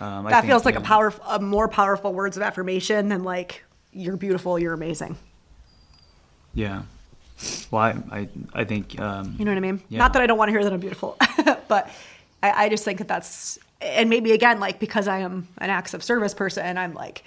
Um, 0.00 0.26
I 0.26 0.30
That 0.30 0.40
think, 0.40 0.50
feels 0.50 0.64
like 0.64 0.76
a 0.76 0.80
uh, 0.80 0.82
power, 0.82 1.12
a 1.28 1.38
more 1.38 1.68
powerful 1.68 2.12
words 2.14 2.36
of 2.38 2.42
affirmation 2.42 3.08
than 3.10 3.22
like, 3.22 3.62
"You're 3.92 4.16
beautiful, 4.16 4.58
you're 4.58 4.72
amazing." 4.72 5.16
Yeah. 6.54 6.82
Well, 7.70 7.82
I, 7.82 7.94
I, 8.10 8.28
I 8.54 8.64
think. 8.64 8.98
Um, 8.98 9.36
You 9.38 9.44
know 9.44 9.50
what 9.50 9.58
I 9.58 9.60
mean? 9.60 9.82
Yeah. 9.88 9.98
Not 9.98 10.14
that 10.14 10.22
I 10.22 10.26
don't 10.26 10.38
want 10.38 10.48
to 10.48 10.52
hear 10.52 10.64
that 10.64 10.72
I'm 10.72 10.80
beautiful, 10.80 11.16
but 11.68 11.90
I, 12.42 12.64
I 12.64 12.68
just 12.68 12.84
think 12.84 12.98
that 12.98 13.08
that's, 13.08 13.58
and 13.80 14.10
maybe 14.10 14.32
again, 14.32 14.60
like 14.60 14.78
because 14.78 15.08
I 15.08 15.18
am 15.20 15.48
an 15.58 15.70
acts 15.70 15.94
of 15.94 16.02
service 16.02 16.34
person, 16.34 16.78
I'm 16.78 16.94
like 16.94 17.24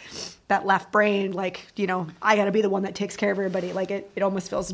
that 0.48 0.66
left 0.66 0.92
brain, 0.92 1.32
like, 1.32 1.66
you 1.76 1.88
know, 1.88 2.08
I 2.22 2.36
got 2.36 2.46
to 2.46 2.52
be 2.52 2.62
the 2.62 2.70
one 2.70 2.84
that 2.84 2.96
takes 2.96 3.16
care 3.16 3.32
of 3.32 3.38
everybody. 3.38 3.74
Like 3.74 3.92
it, 3.92 4.12
it 4.16 4.24
almost 4.24 4.50
feels 4.50 4.74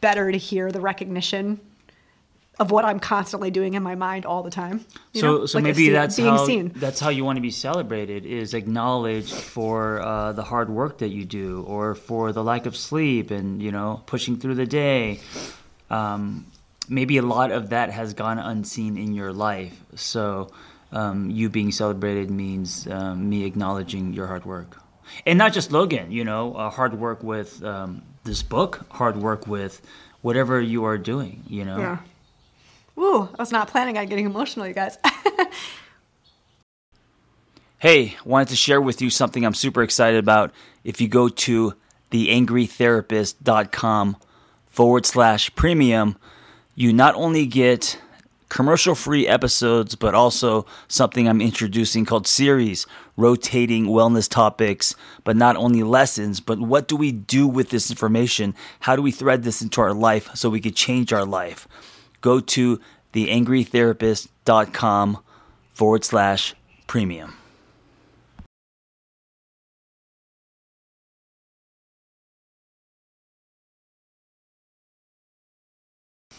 better 0.00 0.30
to 0.30 0.38
hear 0.38 0.70
the 0.70 0.80
recognition 0.80 1.60
of 2.58 2.70
what 2.70 2.84
I'm 2.84 3.00
constantly 3.00 3.50
doing 3.50 3.74
in 3.74 3.82
my 3.82 3.94
mind 3.94 4.24
all 4.24 4.42
the 4.42 4.50
time. 4.50 4.84
you 5.12 5.20
so, 5.20 5.26
know? 5.26 5.46
so 5.46 5.58
Like 5.58 5.64
maybe 5.64 5.90
that's 5.90 6.16
being 6.16 6.28
how 6.28 6.46
seen. 6.46 6.72
that's 6.76 7.00
how 7.00 7.10
you 7.10 7.24
want 7.24 7.36
to 7.36 7.42
be 7.42 7.50
celebrated 7.50 8.24
is 8.24 8.54
acknowledged 8.54 9.34
for 9.34 10.00
uh, 10.00 10.32
the 10.32 10.42
hard 10.42 10.70
work 10.70 10.98
that 10.98 11.08
you 11.08 11.24
do, 11.24 11.64
or 11.66 11.94
for 11.94 12.32
the 12.32 12.42
lack 12.42 12.66
of 12.66 12.76
sleep, 12.76 13.30
and 13.30 13.60
you 13.62 13.72
know 13.72 14.02
pushing 14.06 14.38
through 14.38 14.54
the 14.54 14.66
day. 14.66 15.20
Um, 15.90 16.46
maybe 16.88 17.18
a 17.18 17.22
lot 17.22 17.50
of 17.50 17.70
that 17.70 17.90
has 17.90 18.14
gone 18.14 18.38
unseen 18.38 18.96
in 18.96 19.14
your 19.14 19.32
life. 19.32 19.78
So, 19.94 20.50
um, 20.92 21.30
you 21.30 21.48
being 21.48 21.72
celebrated 21.72 22.30
means 22.30 22.86
um, 22.88 23.28
me 23.28 23.44
acknowledging 23.44 24.12
your 24.12 24.26
hard 24.26 24.44
work, 24.44 24.78
and 25.24 25.38
not 25.38 25.52
just 25.52 25.72
Logan. 25.72 26.12
You 26.12 26.24
know, 26.24 26.54
uh, 26.54 26.70
hard 26.70 26.98
work 26.98 27.22
with 27.22 27.62
um, 27.64 28.02
this 28.24 28.42
book, 28.42 28.86
hard 28.90 29.16
work 29.16 29.46
with 29.46 29.80
whatever 30.22 30.60
you 30.60 30.84
are 30.84 30.98
doing. 30.98 31.42
You 31.48 31.64
know. 31.64 31.78
Yeah. 31.78 31.98
Ooh, 32.98 33.28
I 33.38 33.42
was 33.42 33.52
not 33.52 33.68
planning 33.68 33.98
on 33.98 34.06
getting 34.06 34.24
emotional, 34.24 34.66
you 34.66 34.72
guys. 34.72 34.96
Hey, 37.78 38.16
wanted 38.24 38.48
to 38.48 38.56
share 38.56 38.80
with 38.80 39.02
you 39.02 39.10
something 39.10 39.44
I'm 39.44 39.52
super 39.52 39.82
excited 39.82 40.18
about. 40.18 40.50
If 40.82 40.98
you 40.98 41.08
go 41.08 41.28
to 41.28 41.74
theangrytherapist.com 42.10 44.16
forward 44.64 45.04
slash 45.04 45.54
premium, 45.54 46.16
you 46.76 46.92
not 46.92 47.16
only 47.16 47.46
get 47.46 47.98
commercial 48.48 48.94
free 48.94 49.26
episodes, 49.26 49.96
but 49.96 50.14
also 50.14 50.64
something 50.88 51.28
I'm 51.28 51.40
introducing 51.40 52.04
called 52.04 52.28
series, 52.28 52.86
rotating 53.16 53.86
wellness 53.86 54.30
topics, 54.30 54.94
but 55.24 55.34
not 55.36 55.56
only 55.56 55.82
lessons, 55.82 56.38
but 56.40 56.60
what 56.60 56.86
do 56.86 56.94
we 56.96 57.10
do 57.10 57.48
with 57.48 57.70
this 57.70 57.90
information? 57.90 58.54
How 58.80 58.94
do 58.94 59.00
we 59.02 59.10
thread 59.10 59.42
this 59.42 59.62
into 59.62 59.80
our 59.80 59.94
life 59.94 60.30
so 60.34 60.48
we 60.48 60.60
could 60.60 60.76
change 60.76 61.12
our 61.12 61.24
life? 61.24 61.66
Go 62.20 62.38
to 62.40 62.80
theangrytherapist.com 63.12 65.18
forward 65.72 66.04
slash 66.04 66.54
premium. 66.86 67.34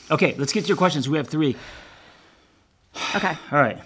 Okay, 0.09 0.35
let's 0.37 0.53
get 0.53 0.61
to 0.61 0.67
your 0.67 0.77
questions. 0.77 1.09
We 1.09 1.17
have 1.17 1.27
three. 1.27 1.55
Okay. 3.15 3.35
All 3.51 3.59
right. 3.59 3.79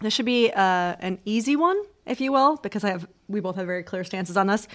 This 0.00 0.14
should 0.14 0.26
be 0.26 0.50
uh, 0.50 0.96
an 1.00 1.18
easy 1.24 1.56
one, 1.56 1.80
if 2.06 2.20
you 2.20 2.32
will, 2.32 2.56
because 2.56 2.84
I 2.84 2.90
have 2.90 3.06
we 3.28 3.40
both 3.40 3.56
have 3.56 3.66
very 3.66 3.82
clear 3.82 4.04
stances 4.04 4.36
on 4.36 4.46
this. 4.46 4.66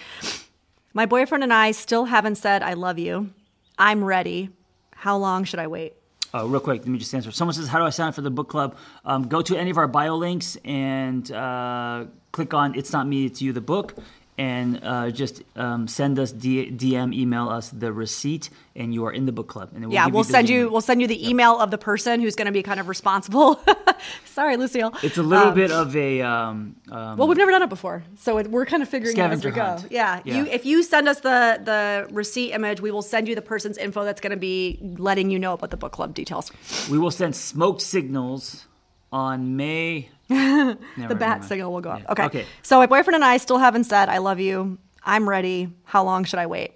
My 0.92 1.06
boyfriend 1.06 1.42
and 1.42 1.52
I 1.52 1.72
still 1.72 2.04
haven't 2.04 2.36
said 2.36 2.62
I 2.62 2.74
love 2.74 2.98
you. 2.98 3.30
I'm 3.78 4.04
ready. 4.04 4.50
How 4.94 5.16
long 5.16 5.44
should 5.44 5.58
I 5.58 5.66
wait? 5.66 5.94
Uh, 6.32 6.46
real 6.46 6.60
quick, 6.60 6.80
let 6.80 6.88
me 6.88 6.98
just 6.98 7.14
answer. 7.14 7.30
Someone 7.30 7.54
says, 7.54 7.68
"How 7.68 7.78
do 7.78 7.84
I 7.84 7.90
sign 7.90 8.08
up 8.08 8.14
for 8.14 8.20
the 8.20 8.30
book 8.30 8.48
club?" 8.48 8.76
Um, 9.04 9.28
go 9.28 9.42
to 9.42 9.56
any 9.56 9.70
of 9.70 9.78
our 9.78 9.88
bio 9.88 10.16
links 10.16 10.56
and 10.64 11.30
uh, 11.32 12.06
click 12.32 12.54
on 12.54 12.74
"It's 12.74 12.92
Not 12.92 13.06
Me, 13.06 13.24
It's 13.26 13.40
You," 13.42 13.52
the 13.52 13.60
book, 13.60 13.94
and 14.36 14.80
uh, 14.82 15.10
just 15.10 15.42
um, 15.56 15.86
send 15.86 16.18
us 16.18 16.32
D- 16.32 16.70
DM, 16.70 17.14
email 17.14 17.48
us 17.48 17.70
the 17.70 17.92
receipt, 17.92 18.50
and 18.74 18.92
you 18.92 19.04
are 19.06 19.12
in 19.12 19.26
the 19.26 19.32
book 19.32 19.46
club. 19.48 19.70
And 19.74 19.84
then 19.84 19.90
yeah, 19.92 20.06
we'll 20.08 20.24
the 20.24 20.30
send 20.30 20.48
you 20.48 20.68
we'll 20.70 20.80
send 20.80 21.00
you 21.00 21.06
the 21.06 21.28
email 21.28 21.60
of 21.60 21.70
the 21.70 21.78
person 21.78 22.20
who's 22.20 22.34
going 22.34 22.46
to 22.46 22.52
be 22.52 22.62
kind 22.62 22.80
of 22.80 22.88
responsible. 22.88 23.60
Sorry, 24.24 24.56
Lucille. 24.56 24.92
It's 25.02 25.16
a 25.18 25.22
little 25.22 25.48
Um, 25.48 25.54
bit 25.54 25.70
of 25.70 25.94
a 25.96 26.20
um, 26.22 26.76
um, 26.90 27.16
Well, 27.16 27.28
we've 27.28 27.38
never 27.38 27.52
done 27.52 27.62
it 27.62 27.68
before, 27.68 28.02
so 28.18 28.38
it, 28.38 28.50
we're 28.50 28.66
kind 28.66 28.82
of 28.82 28.88
figuring 28.88 29.18
out 29.20 29.30
as 29.30 29.44
we 29.44 29.50
go. 29.52 29.78
Yeah, 29.90 30.20
Yeah. 30.24 30.36
you 30.38 30.46
if 30.46 30.66
you 30.66 30.82
send 30.82 31.08
us 31.08 31.20
the 31.20 31.60
the 31.64 32.08
receipt 32.12 32.52
image, 32.52 32.80
we 32.80 32.90
will 32.90 33.02
send 33.02 33.28
you 33.28 33.34
the 33.36 33.42
person's 33.42 33.78
info 33.78 34.04
that's 34.04 34.20
going 34.20 34.32
to 34.32 34.36
be 34.36 34.78
letting 34.98 35.30
you 35.30 35.38
know 35.38 35.52
about 35.52 35.70
the 35.70 35.76
book 35.76 35.92
club 35.92 36.14
details. 36.14 36.50
we 36.90 36.98
will 36.98 37.10
send 37.12 37.36
smoke 37.36 37.80
signals 37.80 38.66
on 39.14 39.56
May. 39.56 40.10
Never 40.28 40.76
The 41.06 41.14
bat 41.14 41.44
signal 41.44 41.72
will 41.72 41.80
go 41.80 41.90
up. 41.90 42.00
Yeah. 42.00 42.12
Okay. 42.12 42.24
Okay. 42.24 42.46
So 42.62 42.78
my 42.78 42.86
boyfriend 42.86 43.14
and 43.14 43.24
I 43.24 43.36
still 43.36 43.58
haven't 43.58 43.84
said 43.84 44.08
I 44.08 44.18
love 44.18 44.40
you. 44.40 44.76
I'm 45.04 45.28
ready. 45.28 45.70
How 45.84 46.02
long 46.02 46.24
should 46.24 46.40
I 46.40 46.46
wait? 46.46 46.72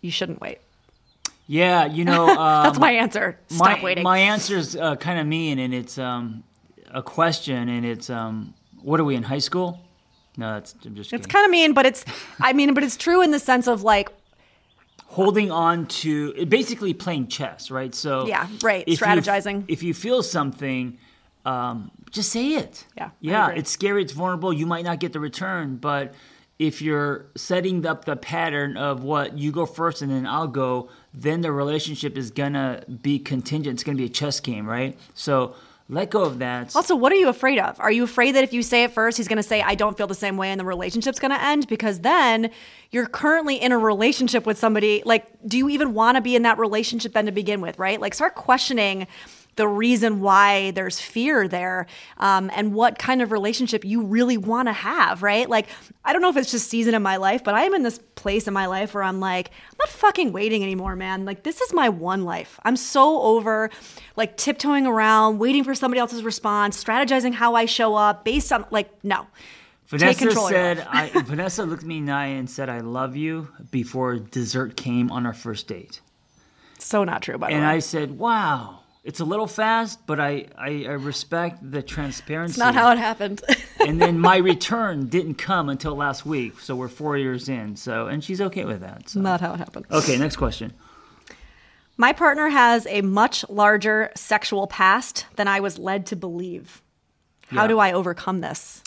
You 0.00 0.10
shouldn't 0.10 0.40
wait. 0.40 0.58
Yeah, 1.46 1.84
you 1.86 2.04
know. 2.04 2.26
Um, 2.36 2.64
That's 2.64 2.78
my 2.78 2.92
answer. 2.92 3.38
Stop 3.48 3.78
my, 3.78 3.84
waiting. 3.84 4.02
My 4.04 4.18
answer 4.18 4.56
is 4.56 4.76
uh, 4.76 4.96
kind 4.96 5.18
of 5.20 5.26
mean, 5.26 5.58
and 5.58 5.74
it's 5.74 5.98
um, 5.98 6.42
a 6.90 7.02
question, 7.02 7.68
and 7.68 7.84
it's 7.84 8.08
um, 8.10 8.54
what 8.82 8.98
are 8.98 9.04
we 9.04 9.14
in 9.14 9.22
high 9.22 9.38
school? 9.38 9.80
No, 10.36 10.54
that's 10.54 10.74
I'm 10.84 10.94
just 10.94 11.12
it's 11.12 11.26
kind 11.26 11.44
of 11.44 11.50
mean, 11.50 11.72
but 11.72 11.86
it's 11.86 12.04
I 12.40 12.52
mean, 12.52 12.72
but 12.74 12.82
it's 12.82 12.96
true 12.96 13.22
in 13.22 13.30
the 13.30 13.38
sense 13.38 13.66
of 13.68 13.82
like 13.82 14.10
holding 15.06 15.50
on 15.50 15.86
to 15.86 16.46
basically 16.46 16.94
playing 16.94 17.28
chess, 17.28 17.70
right? 17.70 17.94
So 17.94 18.26
Yeah, 18.26 18.46
right, 18.62 18.84
if 18.86 19.00
you- 19.00 19.06
strategizing. 19.06 19.64
if 19.68 19.82
you 19.82 19.94
feel 19.94 20.22
something, 20.22 20.98
um, 21.46 21.90
just 22.10 22.30
say 22.30 22.54
it. 22.54 22.84
Yeah, 22.96 23.10
yeah, 23.20 23.50
it's 23.50 23.70
scary, 23.70 24.02
it's 24.02 24.12
vulnerable. 24.12 24.52
You 24.52 24.66
might 24.66 24.84
not 24.84 25.00
get 25.00 25.12
the 25.12 25.20
return, 25.20 25.76
but 25.76 26.14
if 26.58 26.80
you're 26.80 27.26
setting 27.36 27.86
up 27.86 28.04
the 28.04 28.16
pattern 28.16 28.76
of 28.76 29.02
what 29.02 29.36
you 29.38 29.52
go 29.52 29.66
first 29.66 30.02
and 30.02 30.10
then 30.10 30.26
I'll 30.26 30.48
go, 30.48 30.88
then 31.12 31.42
the 31.42 31.52
relationship 31.52 32.16
is 32.16 32.30
gonna 32.30 32.82
be 33.02 33.18
contingent. 33.18 33.74
It's 33.74 33.84
gonna 33.84 33.98
be 33.98 34.06
a 34.06 34.10
chess 34.10 34.40
game, 34.40 34.66
right? 34.66 34.98
So 35.14 35.54
let 35.88 36.10
go 36.10 36.24
of 36.24 36.40
that. 36.40 36.74
Also, 36.74 36.96
what 36.96 37.12
are 37.12 37.16
you 37.16 37.28
afraid 37.28 37.60
of? 37.60 37.78
Are 37.78 37.92
you 37.92 38.02
afraid 38.02 38.34
that 38.34 38.42
if 38.42 38.52
you 38.52 38.62
say 38.62 38.82
it 38.82 38.90
first, 38.90 39.16
he's 39.16 39.28
going 39.28 39.36
to 39.36 39.42
say, 39.42 39.62
I 39.62 39.76
don't 39.76 39.96
feel 39.96 40.08
the 40.08 40.16
same 40.16 40.36
way 40.36 40.50
and 40.50 40.58
the 40.58 40.64
relationship's 40.64 41.20
going 41.20 41.30
to 41.30 41.40
end? 41.40 41.68
Because 41.68 42.00
then 42.00 42.50
you're 42.90 43.06
currently 43.06 43.54
in 43.54 43.70
a 43.70 43.78
relationship 43.78 44.46
with 44.46 44.58
somebody. 44.58 45.02
Like, 45.04 45.26
do 45.46 45.56
you 45.56 45.68
even 45.68 45.94
want 45.94 46.16
to 46.16 46.20
be 46.20 46.34
in 46.34 46.42
that 46.42 46.58
relationship 46.58 47.12
then 47.12 47.26
to 47.26 47.32
begin 47.32 47.60
with, 47.60 47.78
right? 47.78 48.00
Like, 48.00 48.14
start 48.14 48.34
questioning 48.34 49.06
the 49.56 49.66
reason 49.66 50.20
why 50.20 50.70
there's 50.72 51.00
fear 51.00 51.48
there 51.48 51.86
um, 52.18 52.50
and 52.54 52.74
what 52.74 52.98
kind 52.98 53.22
of 53.22 53.32
relationship 53.32 53.84
you 53.84 54.02
really 54.02 54.36
want 54.36 54.68
to 54.68 54.72
have, 54.72 55.22
right? 55.22 55.48
Like, 55.48 55.66
I 56.04 56.12
don't 56.12 56.22
know 56.22 56.28
if 56.28 56.36
it's 56.36 56.50
just 56.50 56.68
season 56.68 56.94
in 56.94 57.02
my 57.02 57.16
life, 57.16 57.42
but 57.42 57.54
I 57.54 57.64
am 57.64 57.74
in 57.74 57.82
this 57.82 57.98
place 58.14 58.46
in 58.46 58.54
my 58.54 58.66
life 58.66 58.94
where 58.94 59.02
I'm 59.02 59.18
like, 59.18 59.50
I'm 59.70 59.76
not 59.78 59.88
fucking 59.88 60.32
waiting 60.32 60.62
anymore, 60.62 60.94
man. 60.94 61.24
Like, 61.24 61.42
this 61.42 61.60
is 61.60 61.72
my 61.72 61.88
one 61.88 62.24
life. 62.24 62.60
I'm 62.64 62.76
so 62.76 63.20
over 63.22 63.70
like 64.14 64.36
tiptoeing 64.36 64.86
around, 64.86 65.38
waiting 65.38 65.64
for 65.64 65.74
somebody 65.74 66.00
else's 66.00 66.22
response, 66.22 66.82
strategizing 66.82 67.34
how 67.34 67.54
I 67.54 67.64
show 67.64 67.94
up 67.94 68.24
based 68.24 68.52
on 68.52 68.66
like, 68.70 68.90
no. 69.02 69.26
Vanessa 69.86 70.18
control 70.18 70.46
of 70.46 70.52
your 70.52 70.60
said. 70.76 70.86
I, 70.90 71.08
Vanessa 71.22 71.64
looked 71.64 71.84
me 71.84 71.98
in 71.98 72.06
the 72.06 72.12
eye 72.12 72.26
and 72.26 72.50
said, 72.50 72.68
I 72.68 72.80
love 72.80 73.16
you 73.16 73.48
before 73.70 74.16
dessert 74.16 74.76
came 74.76 75.10
on 75.10 75.24
our 75.26 75.32
first 75.32 75.68
date. 75.68 76.00
So 76.78 77.04
not 77.04 77.22
true, 77.22 77.38
by 77.38 77.48
the 77.48 77.54
And 77.54 77.62
way. 77.62 77.70
I 77.70 77.78
said, 77.78 78.18
wow, 78.18 78.80
it's 79.06 79.20
a 79.20 79.24
little 79.24 79.46
fast, 79.46 80.04
but 80.06 80.18
I, 80.18 80.46
I, 80.58 80.84
I 80.88 80.92
respect 80.94 81.70
the 81.70 81.80
transparency. 81.80 82.50
it's 82.52 82.58
not 82.58 82.74
how 82.74 82.90
it 82.90 82.98
happened. 82.98 83.40
and 83.86 84.00
then 84.02 84.18
my 84.18 84.36
return 84.36 85.06
didn't 85.06 85.36
come 85.36 85.68
until 85.68 85.94
last 85.94 86.26
week. 86.26 86.58
So 86.58 86.74
we're 86.74 86.88
four 86.88 87.16
years 87.16 87.48
in. 87.48 87.76
So, 87.76 88.08
and 88.08 88.22
she's 88.22 88.40
okay 88.40 88.64
with 88.64 88.80
that. 88.80 89.08
So. 89.08 89.20
not 89.20 89.40
how 89.40 89.54
it 89.54 89.58
happened. 89.58 89.86
Okay, 89.92 90.18
next 90.18 90.36
question. 90.36 90.72
My 91.96 92.12
partner 92.12 92.48
has 92.48 92.84
a 92.88 93.00
much 93.00 93.48
larger 93.48 94.10
sexual 94.16 94.66
past 94.66 95.26
than 95.36 95.46
I 95.46 95.60
was 95.60 95.78
led 95.78 96.06
to 96.06 96.16
believe. 96.16 96.82
How 97.46 97.62
Yeah. 97.62 97.68
do 97.68 97.78
I 97.78 97.92
overcome 97.92 98.40
this? 98.40 98.82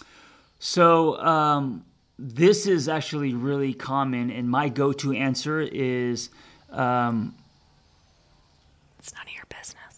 So 0.60 1.18
um, 1.22 1.86
this 2.20 2.68
is 2.68 2.90
actually 2.90 3.34
really 3.34 3.74
common, 3.74 4.30
and 4.32 4.50
my 4.50 4.68
go-to 4.68 5.14
answer 5.14 5.62
is, 5.62 6.30
um, 6.72 7.34
It's 9.00 9.14
none 9.14 9.26
of 9.26 9.34
your 9.34 9.46
business. 9.48 9.89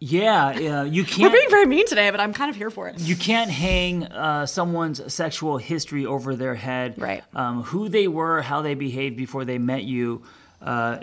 Yeah, 0.00 0.58
yeah, 0.58 0.84
you 0.84 1.04
can't. 1.04 1.22
We're 1.22 1.38
being 1.38 1.50
very 1.50 1.66
mean 1.66 1.86
today, 1.86 2.10
but 2.10 2.20
I'm 2.20 2.32
kind 2.32 2.50
of 2.50 2.56
here 2.56 2.70
for 2.70 2.88
it. 2.88 3.00
you 3.00 3.16
can't 3.16 3.50
hang 3.50 4.04
uh, 4.04 4.46
someone's 4.46 5.12
sexual 5.12 5.58
history 5.58 6.06
over 6.06 6.36
their 6.36 6.54
head. 6.54 6.94
Right. 6.98 7.24
Um, 7.34 7.62
who 7.62 7.88
they 7.88 8.08
were, 8.08 8.42
how 8.42 8.62
they 8.62 8.74
behaved 8.74 9.16
before 9.16 9.44
they 9.44 9.58
met 9.58 9.84
you, 9.84 10.22
uh, 10.62 10.98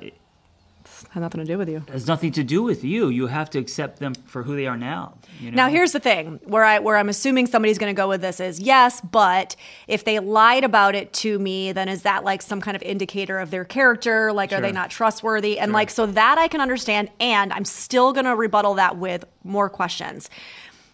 Had 1.11 1.21
nothing 1.21 1.39
to 1.39 1.45
do 1.45 1.57
with 1.57 1.69
you. 1.69 1.83
has 1.91 2.07
nothing 2.07 2.31
to 2.33 2.43
do 2.43 2.61
with 2.63 2.83
you. 2.83 3.09
You 3.09 3.27
have 3.27 3.49
to 3.51 3.59
accept 3.59 3.99
them 3.99 4.13
for 4.25 4.43
who 4.43 4.55
they 4.55 4.67
are 4.67 4.77
now. 4.77 5.17
You 5.39 5.51
know? 5.51 5.55
Now 5.55 5.69
here's 5.69 5.91
the 5.93 5.99
thing 5.99 6.39
where 6.43 6.63
I 6.63 6.79
where 6.79 6.97
I'm 6.97 7.09
assuming 7.09 7.47
somebody's 7.47 7.77
going 7.77 7.93
to 7.95 7.99
go 7.99 8.07
with 8.07 8.21
this 8.21 8.39
is 8.39 8.59
yes, 8.59 9.01
but 9.01 9.55
if 9.87 10.03
they 10.03 10.19
lied 10.19 10.63
about 10.63 10.95
it 10.95 11.13
to 11.13 11.39
me, 11.39 11.71
then 11.71 11.87
is 11.89 12.03
that 12.03 12.23
like 12.23 12.41
some 12.41 12.61
kind 12.61 12.75
of 12.75 12.81
indicator 12.83 13.39
of 13.39 13.51
their 13.51 13.65
character? 13.65 14.31
Like 14.33 14.51
are 14.53 14.61
they 14.61 14.71
not 14.71 14.89
trustworthy? 14.89 15.57
And 15.59 15.69
Sure. 15.69 15.73
like 15.73 15.89
so 15.89 16.05
that 16.05 16.37
I 16.37 16.47
can 16.47 16.61
understand 16.61 17.09
and 17.19 17.51
I'm 17.53 17.65
still 17.65 18.13
going 18.13 18.25
to 18.25 18.35
rebuttal 18.35 18.75
that 18.75 18.97
with 18.97 19.25
more 19.43 19.69
questions. 19.69 20.29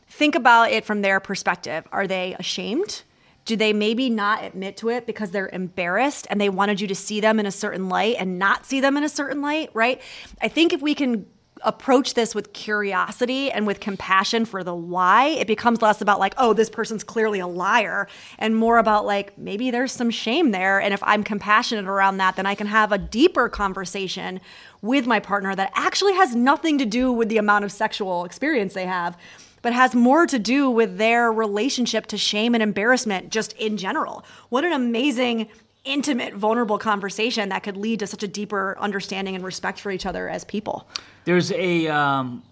Think 0.07 0.36
about 0.36 0.71
it 0.71 0.86
from 0.86 1.01
their 1.01 1.19
perspective. 1.19 1.88
Are 1.91 2.05
they 2.07 2.36
ashamed? 2.38 3.03
Do 3.45 3.55
they 3.55 3.74
maybe 3.74 4.10
not 4.10 4.43
admit 4.43 4.77
to 4.77 4.89
it 4.89 5.05
because 5.05 5.31
they're 5.31 5.50
embarrassed 5.50 6.27
and 6.29 6.39
they 6.39 6.50
wanted 6.50 6.79
you 6.79 6.88
to 6.88 6.95
see 6.95 7.19
them 7.19 7.39
in 7.39 7.45
a 7.45 7.51
certain 7.51 7.89
light 7.89 8.17
and 8.19 8.38
not 8.38 8.65
see 8.65 8.79
them 8.79 8.98
in 8.98 9.03
a 9.03 9.10
certain 9.10 9.41
light, 9.41 9.71
right? 9.74 10.00
I 10.41 10.48
think 10.48 10.74
if 10.74 10.81
we 10.81 10.93
can 10.93 11.25
approach 11.63 12.13
this 12.15 12.33
with 12.33 12.53
curiosity 12.53 13.51
and 13.51 13.67
with 13.67 13.79
compassion 13.79 14.45
for 14.45 14.63
the 14.63 14.74
why, 14.74 15.27
it 15.27 15.48
becomes 15.48 15.81
less 15.81 16.01
about 16.01 16.19
like, 16.19 16.33
oh, 16.38 16.53
this 16.53 16.69
person's 16.69 17.03
clearly 17.03 17.39
a 17.39 17.48
liar, 17.48 18.07
and 18.39 18.55
more 18.55 18.77
about 18.77 19.05
like, 19.05 19.38
maybe 19.38 19.69
there's 19.71 19.91
some 19.91 20.10
shame 20.10 20.51
there. 20.51 20.81
And 20.81 20.93
if 20.93 21.03
I'm 21.03 21.24
compassionate 21.24 21.86
around 21.86 22.17
that, 22.17 22.36
then 22.36 22.45
I 22.45 22.55
can 22.55 22.67
have 22.67 22.91
a 22.91 22.98
deeper 22.98 23.50
conversation 23.50 24.39
with 24.81 25.05
my 25.05 25.19
partner 25.19 25.55
that 25.55 25.71
actually 25.75 26.13
has 26.13 26.36
nothing 26.36 26.77
to 26.79 26.86
do 26.86 27.12
with 27.12 27.29
the 27.29 27.38
amount 27.38 27.65
of 27.65 27.71
sexual 27.71 28.25
experience 28.25 28.74
they 28.74 28.86
have, 28.86 29.15
but 29.62 29.74
has 29.74 29.94
more 29.94 30.25
to 30.25 30.39
do 30.39 30.70
with 30.70 30.98
their 30.98 31.32
relationship 31.32 32.08
to 32.08 32.18
shame 32.18 32.53
and 32.53 32.63
embarrassment 32.63 33.30
just 33.30 33.53
in 33.53 33.77
general. 33.77 34.25
What 34.50 34.63
an 34.63 34.74
amazing 34.74 35.50
intimate 35.84 36.34
vulnerable 36.34 36.77
conversation 36.77 37.50
that 37.50 37.63
could 37.63 37.75
lead 37.75 38.00
to 38.00 38.08
such 38.08 38.22
a 38.22 38.27
deeper 38.27 38.77
understanding 38.80 39.36
and 39.36 39.44
respect 39.44 39.80
for 39.80 39.91
each 39.91 40.06
other 40.06 40.30
as 40.30 40.44
people 40.44 40.88
there's 41.25 41.51
a 41.53 41.88
um, 41.88 42.44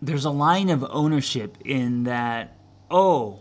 there's 0.00 0.24
a 0.24 0.30
line 0.30 0.70
of 0.70 0.84
ownership 0.88 1.58
in 1.66 2.04
that 2.04 2.56
oh 2.90 3.40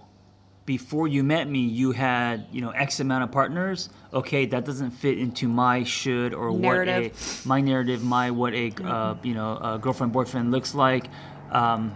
before 0.66 1.08
you 1.08 1.24
met 1.24 1.50
me 1.50 1.60
you 1.60 1.94
had 1.94 2.46
you 2.52 2.60
know 2.60 2.72
x 2.72 3.00
amount 3.00 3.24
of 3.24 3.32
partners 3.32 3.90
okay 4.14 4.46
that 4.46 4.66
doesn't 4.66 4.92
fit 4.92 5.18
into 5.18 5.48
my 5.48 5.84
should 5.86 6.34
or 6.34 6.52
Narrative. 6.52 7.14
what 7.14 7.46
a 7.46 7.48
my 7.48 7.62
narrative 7.62 8.04
my 8.04 8.30
what 8.30 8.54
a 8.54 8.74
uh, 8.84 9.16
you 9.24 9.34
know 9.34 9.58
a 9.58 9.80
girlfriend 9.82 10.12
boyfriend 10.12 10.52
looks 10.52 10.76
like 10.76 11.06
um, 11.52 11.94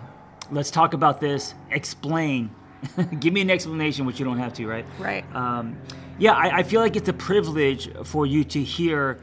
let's 0.51 0.71
talk 0.71 0.93
about 0.93 1.19
this 1.21 1.53
explain 1.71 2.49
give 3.19 3.33
me 3.33 3.41
an 3.41 3.49
explanation 3.49 4.05
which 4.05 4.19
you 4.19 4.25
don't 4.25 4.39
have 4.39 4.53
to 4.53 4.65
right 4.67 4.85
Right. 4.99 5.23
um, 5.35 5.77
yeah 6.19 6.33
I, 6.33 6.59
I 6.59 6.63
feel 6.63 6.81
like 6.81 6.95
it's 6.95 7.09
a 7.09 7.13
privilege 7.13 7.89
for 8.05 8.25
you 8.25 8.43
to 8.45 8.61
hear 8.63 9.19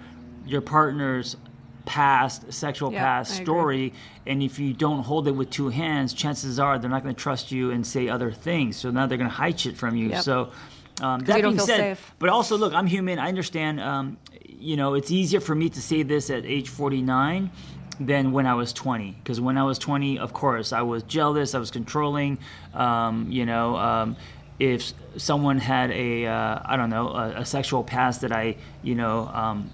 your 0.46 0.60
partner's 0.60 1.36
past, 1.84 2.52
sexual 2.52 2.92
Yeah, 2.92 3.00
past 3.00 3.34
story, 3.36 3.94
and 4.26 4.42
if 4.42 4.58
you 4.58 4.74
don't 4.74 5.02
hold 5.02 5.26
it 5.26 5.32
with 5.32 5.48
two 5.48 5.70
hands, 5.70 6.12
chances 6.12 6.58
are 6.60 6.78
they're 6.78 6.90
not 6.90 7.02
going 7.02 7.14
to 7.14 7.20
trust 7.20 7.50
you 7.50 7.70
and 7.70 7.86
say 7.86 8.08
other 8.10 8.30
things. 8.30 8.76
So 8.76 8.90
now 8.90 9.06
they're 9.06 9.16
going 9.16 9.30
to 9.30 9.34
hide 9.34 9.58
shit 9.58 9.76
from 9.76 9.96
you. 9.96 10.08
Yep. 10.10 10.22
So. 10.22 10.52
Um, 11.00 11.20
that 11.20 11.42
being 11.42 11.58
said, 11.60 11.96
safe. 11.96 12.14
but 12.18 12.28
also 12.28 12.58
look, 12.58 12.74
I'm 12.74 12.86
human. 12.88 13.18
I 13.20 13.28
understand. 13.28 13.80
Um, 13.80 14.18
you 14.44 14.76
know, 14.76 14.94
it's 14.94 15.10
easier 15.12 15.38
for 15.40 15.54
me 15.54 15.68
to 15.70 15.80
say 15.80 16.02
this 16.02 16.28
at 16.28 16.44
age 16.44 16.68
49 16.68 17.50
than 18.00 18.32
when 18.32 18.46
I 18.46 18.54
was 18.54 18.72
20. 18.72 19.12
Because 19.12 19.40
when 19.40 19.58
I 19.58 19.64
was 19.64 19.78
20, 19.78 20.18
of 20.18 20.32
course, 20.32 20.72
I 20.72 20.82
was 20.82 21.02
jealous. 21.02 21.54
I 21.54 21.58
was 21.58 21.70
controlling. 21.70 22.38
Um, 22.74 23.30
you 23.30 23.46
know, 23.46 23.76
um, 23.76 24.16
if 24.58 24.92
someone 25.16 25.58
had 25.58 25.90
a, 25.90 26.26
uh, 26.26 26.60
I 26.64 26.76
don't 26.76 26.90
know, 26.90 27.08
a, 27.08 27.40
a 27.40 27.44
sexual 27.44 27.84
past 27.84 28.22
that 28.22 28.32
I, 28.32 28.56
you 28.82 28.94
know, 28.94 29.28
um, 29.28 29.70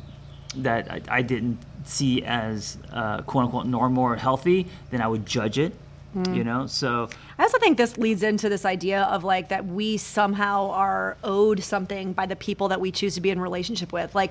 that 0.57 0.91
I, 0.91 1.03
I 1.09 1.23
didn't 1.23 1.59
see 1.85 2.23
as 2.25 2.79
uh, 2.93 3.23
quote 3.23 3.45
unquote 3.45 3.67
normal 3.67 4.05
or 4.05 4.17
healthy, 4.17 4.67
then 4.91 5.01
I 5.01 5.09
would 5.09 5.27
judge 5.27 5.59
it. 5.59 5.75
Mm. 6.15 6.37
You 6.37 6.45
know, 6.45 6.67
so 6.69 7.09
I 7.39 7.43
also 7.43 7.59
think 7.59 7.77
this 7.77 7.99
leads 7.99 8.23
into 8.23 8.49
this 8.49 8.65
idea 8.65 9.03
of 9.03 9.25
like 9.25 9.49
that 9.49 9.67
we 9.67 9.97
somehow 9.97 10.71
are 10.71 11.17
owed 11.25 11.61
something 11.65 12.13
by 12.13 12.27
the 12.27 12.37
people 12.37 12.69
that 12.69 12.81
we 12.81 12.93
choose 12.93 13.17
to 13.17 13.21
be 13.21 13.31
in 13.31 13.41
relationship 13.41 13.93
with. 13.93 14.15
Like, 14.15 14.31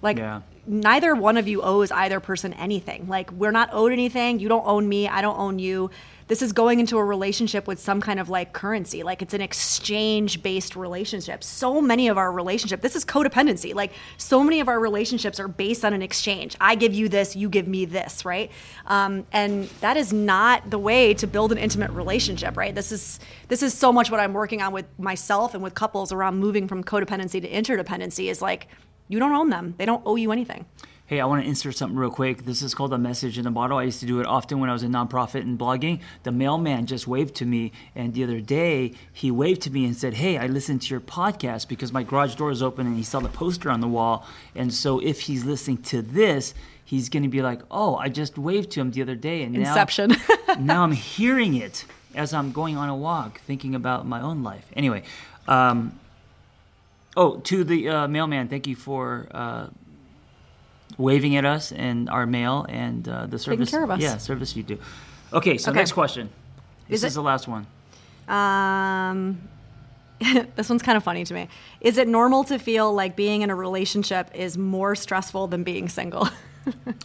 like 0.00 0.18
Yeah. 0.18 0.40
Neither 0.66 1.14
one 1.14 1.36
of 1.36 1.48
you 1.48 1.62
owes 1.62 1.90
either 1.90 2.20
person 2.20 2.52
anything. 2.54 3.08
Like 3.08 3.32
we're 3.32 3.50
not 3.50 3.70
owed 3.72 3.92
anything. 3.92 4.38
You 4.38 4.48
don't 4.48 4.66
own 4.66 4.88
me. 4.88 5.08
I 5.08 5.20
don't 5.20 5.38
own 5.38 5.58
you. 5.58 5.90
This 6.28 6.40
is 6.40 6.52
going 6.52 6.80
into 6.80 6.96
a 6.98 7.04
relationship 7.04 7.66
with 7.66 7.78
some 7.80 8.00
kind 8.00 8.18
of 8.18 8.30
like 8.30 8.52
currency. 8.52 9.02
Like 9.02 9.22
it's 9.22 9.34
an 9.34 9.40
exchange 9.40 10.42
based 10.42 10.76
relationship. 10.76 11.42
So 11.42 11.80
many 11.80 12.08
of 12.08 12.16
our 12.16 12.32
relationship, 12.32 12.80
this 12.80 12.96
is 12.96 13.04
codependency. 13.04 13.74
Like 13.74 13.92
so 14.16 14.42
many 14.42 14.60
of 14.60 14.68
our 14.68 14.78
relationships 14.78 15.40
are 15.40 15.48
based 15.48 15.84
on 15.84 15.92
an 15.92 16.00
exchange. 16.00 16.56
I 16.60 16.76
give 16.76 16.94
you 16.94 17.08
this, 17.08 17.34
you 17.34 17.48
give 17.48 17.66
me 17.66 17.84
this, 17.84 18.24
right? 18.24 18.50
Um, 18.86 19.26
and 19.32 19.64
that 19.80 19.96
is 19.96 20.12
not 20.12 20.70
the 20.70 20.78
way 20.78 21.12
to 21.14 21.26
build 21.26 21.52
an 21.52 21.58
intimate 21.58 21.90
relationship, 21.90 22.56
right? 22.56 22.74
This 22.74 22.92
is 22.92 23.18
this 23.48 23.62
is 23.62 23.74
so 23.74 23.92
much 23.92 24.10
what 24.10 24.20
I'm 24.20 24.32
working 24.32 24.62
on 24.62 24.72
with 24.72 24.86
myself 24.98 25.54
and 25.54 25.62
with 25.62 25.74
couples 25.74 26.12
around 26.12 26.38
moving 26.38 26.68
from 26.68 26.84
codependency 26.84 27.42
to 27.42 27.50
interdependency. 27.50 28.30
Is 28.30 28.40
like 28.40 28.68
you 29.12 29.18
don't 29.18 29.32
own 29.32 29.50
them; 29.50 29.74
they 29.76 29.84
don't 29.84 30.02
owe 30.06 30.16
you 30.16 30.32
anything. 30.32 30.64
Hey, 31.06 31.20
I 31.20 31.26
want 31.26 31.42
to 31.42 31.48
insert 31.48 31.76
something 31.76 31.98
real 31.98 32.10
quick. 32.10 32.46
This 32.46 32.62
is 32.62 32.74
called 32.74 32.94
a 32.94 32.98
message 32.98 33.36
in 33.36 33.46
a 33.46 33.50
bottle. 33.50 33.76
I 33.76 33.82
used 33.82 34.00
to 34.00 34.06
do 34.06 34.20
it 34.20 34.26
often 34.26 34.60
when 34.60 34.70
I 34.70 34.72
was 34.72 34.82
a 34.82 34.86
nonprofit 34.86 35.42
and 35.42 35.58
blogging. 35.58 36.00
The 36.22 36.32
mailman 36.32 36.86
just 36.86 37.06
waved 37.06 37.34
to 37.34 37.44
me, 37.44 37.72
and 37.94 38.14
the 38.14 38.24
other 38.24 38.40
day 38.40 38.94
he 39.12 39.30
waved 39.30 39.60
to 39.62 39.70
me 39.70 39.84
and 39.84 39.94
said, 39.94 40.14
"Hey, 40.14 40.38
I 40.38 40.46
listened 40.46 40.80
to 40.82 40.88
your 40.88 41.00
podcast 41.00 41.68
because 41.68 41.92
my 41.92 42.02
garage 42.02 42.36
door 42.36 42.50
is 42.50 42.62
open 42.62 42.86
and 42.86 42.96
he 42.96 43.02
saw 43.02 43.20
the 43.20 43.28
poster 43.28 43.70
on 43.70 43.82
the 43.82 43.88
wall. 43.88 44.26
And 44.54 44.72
so 44.72 44.98
if 45.00 45.20
he's 45.20 45.44
listening 45.44 45.82
to 45.82 46.00
this, 46.00 46.54
he's 46.82 47.10
going 47.10 47.24
to 47.24 47.28
be 47.28 47.42
like, 47.42 47.60
"Oh, 47.70 47.96
I 47.96 48.08
just 48.08 48.38
waved 48.38 48.70
to 48.72 48.80
him 48.80 48.92
the 48.92 49.02
other 49.02 49.14
day, 49.14 49.42
and 49.42 49.52
now 49.52 49.74
now 50.58 50.82
I'm 50.82 50.92
hearing 51.16 51.54
it 51.54 51.84
as 52.14 52.32
I'm 52.32 52.52
going 52.52 52.78
on 52.78 52.88
a 52.88 52.96
walk, 52.96 53.42
thinking 53.42 53.74
about 53.74 54.06
my 54.06 54.22
own 54.22 54.42
life. 54.42 54.64
Anyway, 54.74 55.02
um, 55.46 55.98
oh, 57.16 57.36
to 57.38 57.64
the 57.64 57.88
uh, 57.88 58.08
mailman, 58.08 58.48
thank 58.48 58.66
you 58.66 58.76
for 58.76 59.26
uh, 59.30 59.66
waving 60.98 61.36
at 61.36 61.44
us 61.44 61.72
and 61.72 62.08
our 62.10 62.26
mail 62.26 62.66
and 62.68 63.08
uh, 63.08 63.26
the 63.26 63.38
service. 63.38 63.70
care 63.70 63.84
of 63.84 63.90
us. 63.90 64.00
Yeah, 64.00 64.18
service 64.18 64.54
you 64.56 64.62
do. 64.62 64.78
Okay, 65.32 65.56
so 65.58 65.70
Okay. 65.70 65.80
next 65.80 65.92
question. 65.92 66.28
This 66.88 66.98
Is 67.00 67.04
is, 67.04 67.12
it- 67.12 67.14
the 67.16 67.22
last 67.22 67.48
one. 67.48 67.66
Um, 68.28 69.40
this 70.56 70.68
one's 70.68 70.82
kind 70.82 70.96
of 70.96 71.02
funny 71.04 71.24
to 71.24 71.34
me. 71.34 71.48
Is 71.80 71.98
it 71.98 72.06
normal 72.08 72.44
to 72.44 72.58
feel 72.58 72.92
like 72.92 73.16
being 73.16 73.42
in 73.42 73.50
a 73.50 73.54
relationship 73.54 74.30
is 74.34 74.56
more 74.56 74.94
stressful 74.94 75.48
than 75.48 75.64
being 75.64 75.88
single? 75.88 76.28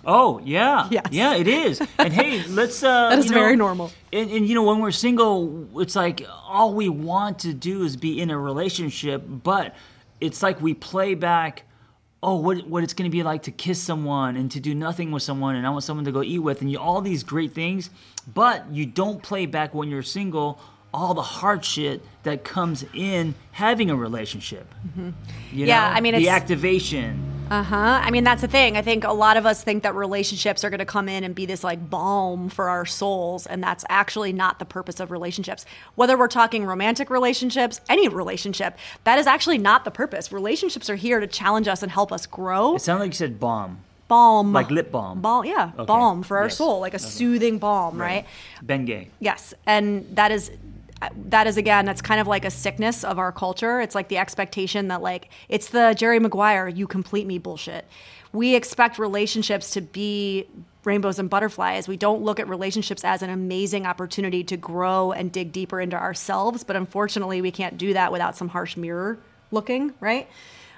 Oh 0.05 0.39
yeah, 0.45 0.87
Yes. 0.91 1.07
yeah, 1.09 1.33
it 1.35 1.47
is. 1.47 1.81
And 1.97 2.13
hey, 2.13 2.43
let's. 2.49 2.83
Uh, 2.83 3.09
That 3.09 3.17
is 3.17 3.25
you 3.25 3.31
know, 3.31 3.39
very 3.41 3.55
normal. 3.55 3.91
And, 4.13 4.29
and 4.29 4.47
you 4.47 4.53
know, 4.53 4.61
when 4.61 4.77
we're 4.81 4.91
single, 4.91 5.67
it's 5.81 5.95
like 5.95 6.23
all 6.47 6.75
we 6.75 6.89
want 6.89 7.39
to 7.39 7.55
do 7.55 7.81
is 7.81 7.97
be 7.97 8.21
in 8.21 8.29
a 8.29 8.37
relationship, 8.37 9.23
but 9.27 9.73
it's 10.21 10.43
like 10.43 10.61
we 10.61 10.73
play 10.73 11.15
back. 11.15 11.63
Oh, 12.23 12.37
what 12.37 12.67
what 12.67 12.83
it's 12.83 12.93
going 12.93 13.09
to 13.09 13.15
be 13.15 13.21
like 13.21 13.43
to 13.43 13.51
kiss 13.51 13.81
someone 13.81 14.35
and 14.35 14.49
to 14.51 14.59
do 14.59 14.73
nothing 14.73 15.11
with 15.11 15.23
someone, 15.23 15.55
and 15.55 15.67
I 15.67 15.69
want 15.69 15.83
someone 15.83 16.05
to 16.05 16.11
go 16.11 16.23
eat 16.23 16.39
with, 16.39 16.61
and 16.61 16.71
you 16.71 16.79
all 16.79 17.01
these 17.01 17.23
great 17.23 17.53
things, 17.53 17.89
but 18.33 18.69
you 18.71 18.85
don't 18.85 19.21
play 19.21 19.45
back 19.45 19.73
when 19.73 19.89
you're 19.89 20.01
single 20.01 20.59
all 20.93 21.13
the 21.13 21.21
hard 21.21 21.63
shit 21.63 22.01
that 22.23 22.43
comes 22.43 22.83
in 22.93 23.35
having 23.51 23.89
a 23.89 23.95
relationship. 23.95 24.73
Mm-hmm. 24.87 25.09
Yeah, 25.53 25.65
know? 25.65 25.95
I 25.95 26.01
mean, 26.01 26.15
the 26.15 26.29
activation. 26.29 27.36
Uh 27.49 27.63
huh. 27.63 28.01
I 28.03 28.11
mean, 28.11 28.25
that's 28.25 28.41
the 28.41 28.47
thing. 28.47 28.75
I 28.75 28.81
think 28.81 29.05
a 29.05 29.13
lot 29.13 29.37
of 29.37 29.45
us 29.45 29.63
think 29.63 29.83
that 29.83 29.95
relationships 29.95 30.63
are 30.65 30.69
going 30.69 30.79
to 30.79 30.85
come 30.85 31.07
in 31.07 31.23
and 31.23 31.33
be 31.33 31.45
this 31.45 31.63
like 31.63 31.89
balm 31.89 32.49
for 32.49 32.67
our 32.69 32.85
souls, 32.85 33.47
and 33.47 33.63
that's 33.63 33.85
actually 33.89 34.33
not 34.33 34.59
the 34.59 34.65
purpose 34.65 34.99
of 34.99 35.11
relationships. 35.11 35.65
Whether 35.95 36.17
we're 36.17 36.27
talking 36.27 36.65
romantic 36.65 37.09
relationships, 37.09 37.79
any 37.87 38.09
relationship, 38.09 38.77
that 39.05 39.17
is 39.17 39.27
actually 39.27 39.59
not 39.59 39.85
the 39.85 39.91
purpose. 39.91 40.31
Relationships 40.31 40.89
are 40.89 40.95
here 40.95 41.21
to 41.21 41.27
challenge 41.27 41.69
us 41.69 41.81
and 41.81 41.91
help 41.91 42.11
us 42.11 42.25
grow. 42.25 42.75
It 42.75 42.81
sounded 42.81 43.03
like 43.05 43.11
you 43.11 43.15
said 43.17 43.39
balm 43.39 43.79
balm, 44.09 44.53
Like 44.53 44.71
lip 44.71 44.89
balm. 44.89 45.19
balm, 45.19 45.43
yeah, 45.45 45.71
Okay. 45.77 45.85
balm 45.85 46.23
for 46.23 46.37
our 46.37 46.45
Yes. 46.45 46.55
soul, 46.55 46.79
like 46.79 46.93
a 46.93 46.99
soothing 46.99 47.57
balm, 47.59 47.99
right? 47.99 48.25
Ben 48.61 48.85
Gay. 48.85 49.09
Yes, 49.19 49.53
and 49.65 50.05
that 50.15 50.31
is 50.31 50.49
that 51.29 51.47
is 51.47 51.57
again 51.57 51.85
that's 51.85 52.01
kind 52.01 52.19
of 52.19 52.27
like 52.27 52.45
a 52.45 52.51
sickness 52.51 53.03
of 53.03 53.19
our 53.19 53.31
culture. 53.31 53.79
It's 53.81 53.95
like 53.95 54.07
the 54.07 54.17
expectation 54.17 54.87
that 54.87 55.01
like 55.01 55.29
it's 55.49 55.69
the 55.69 55.93
Jerry 55.97 56.19
Maguire 56.19 56.67
you 56.67 56.87
complete 56.87 57.27
me 57.27 57.37
bullshit. 57.37 57.85
We 58.33 58.55
expect 58.55 58.99
relationships 58.99 59.71
to 59.71 59.81
be 59.81 60.47
rainbows 60.83 61.19
and 61.19 61.29
butterflies. 61.29 61.87
We 61.87 61.97
don't 61.97 62.21
look 62.23 62.39
at 62.39 62.47
relationships 62.47 63.03
as 63.03 63.21
an 63.21 63.29
amazing 63.29 63.85
opportunity 63.85 64.43
to 64.45 64.57
grow 64.57 65.11
and 65.11 65.31
dig 65.31 65.51
deeper 65.51 65.79
into 65.81 65.97
ourselves, 65.97 66.63
but 66.63 66.75
unfortunately 66.75 67.41
we 67.41 67.51
can't 67.51 67.77
do 67.77 67.93
that 67.93 68.11
without 68.11 68.35
some 68.37 68.47
harsh 68.49 68.77
mirror 68.77 69.17
looking, 69.51 69.93
right? 69.99 70.27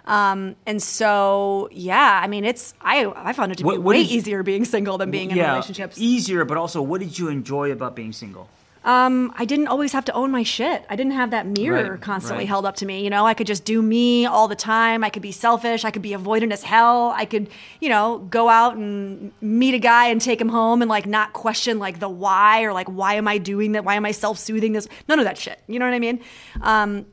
Um, 0.05 0.55
and 0.65 0.81
so, 0.81 1.69
yeah, 1.71 2.19
I 2.23 2.27
mean, 2.27 2.43
it's 2.43 2.73
I 2.81 3.05
I 3.15 3.33
found 3.33 3.51
it 3.51 3.59
to 3.59 3.63
be 3.63 3.67
What- 3.67 3.81
what 3.83 3.95
way 3.95 4.01
is- 4.01 4.11
easier 4.11 4.41
being 4.43 4.65
single 4.65 4.97
than 4.97 5.11
being 5.11 5.29
in 5.31 5.37
relationships. 5.37 5.97
easier, 5.99 6.43
but 6.45 6.57
also, 6.57 6.81
what 6.81 6.99
did 6.99 7.17
you 7.19 7.27
enjoy 7.29 7.71
about 7.71 7.95
being 7.95 8.11
single? 8.11 8.49
Um, 8.85 9.33
I 9.37 9.43
didn't 9.43 9.67
always 9.67 9.91
have 9.91 10.05
to 10.05 10.13
own 10.13 10.31
my 10.31 10.43
shit. 10.43 10.85
I 10.89 10.95
didn't 10.95 11.11
have 11.11 11.31
that 11.31 11.45
mirror 11.45 11.91
Right, 11.91 12.01
constantly 12.01 12.43
right. 12.43 12.47
held 12.47 12.65
up 12.65 12.77
to 12.77 12.85
me. 12.85 13.03
You 13.03 13.09
know, 13.09 13.25
I 13.27 13.33
could 13.33 13.47
just 13.47 13.65
do 13.65 13.81
me 13.81 14.25
all 14.25 14.47
the 14.47 14.55
time. 14.55 15.03
I 15.03 15.09
could 15.09 15.21
be 15.21 15.33
selfish. 15.33 15.83
I 15.83 15.91
could 15.91 16.01
be 16.01 16.11
avoidant 16.11 16.53
as 16.53 16.63
hell. 16.63 17.13
I 17.15 17.25
could, 17.25 17.49
you 17.81 17.89
know, 17.89 18.19
go 18.29 18.47
out 18.47 18.77
and 18.77 19.33
meet 19.41 19.73
a 19.73 19.79
guy 19.79 20.07
and 20.07 20.21
take 20.21 20.39
him 20.39 20.49
home 20.49 20.81
and 20.81 20.87
like 20.89 21.05
not 21.05 21.33
question 21.33 21.77
like 21.77 21.99
the 21.99 22.09
why 22.09 22.63
or 22.63 22.71
like 22.71 22.87
why 22.87 23.15
am 23.15 23.27
I 23.27 23.37
doing 23.37 23.73
that? 23.73 23.83
Why 23.83 23.95
am 23.95 24.05
I 24.05 24.11
self-soothing 24.11 24.71
this? 24.71 24.87
None 25.09 25.19
of 25.19 25.25
that 25.25 25.37
shit. 25.37 25.59
You 25.67 25.77
know 25.79 25.85
what 25.85 25.93
I 25.93 25.99
mean? 25.99 26.21
Um, 26.61 27.05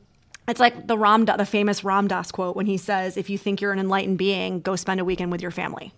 it's 0.47 0.61
like 0.61 0.87
the 0.87 0.97
Ram, 0.97 1.25
the 1.25 1.45
famous 1.45 1.83
Ram 1.83 2.07
Dass 2.07 2.31
quote 2.31 2.55
when 2.55 2.65
he 2.65 2.77
says, 2.77 3.17
"If 3.17 3.29
you 3.29 3.37
think 3.37 3.59
you're 3.59 3.73
an 3.73 3.79
enlightened 3.79 4.17
being, 4.17 4.61
go 4.61 4.77
spend 4.77 5.01
a 5.01 5.05
weekend 5.05 5.29
with 5.33 5.41
your 5.41 5.51
family." 5.51 5.91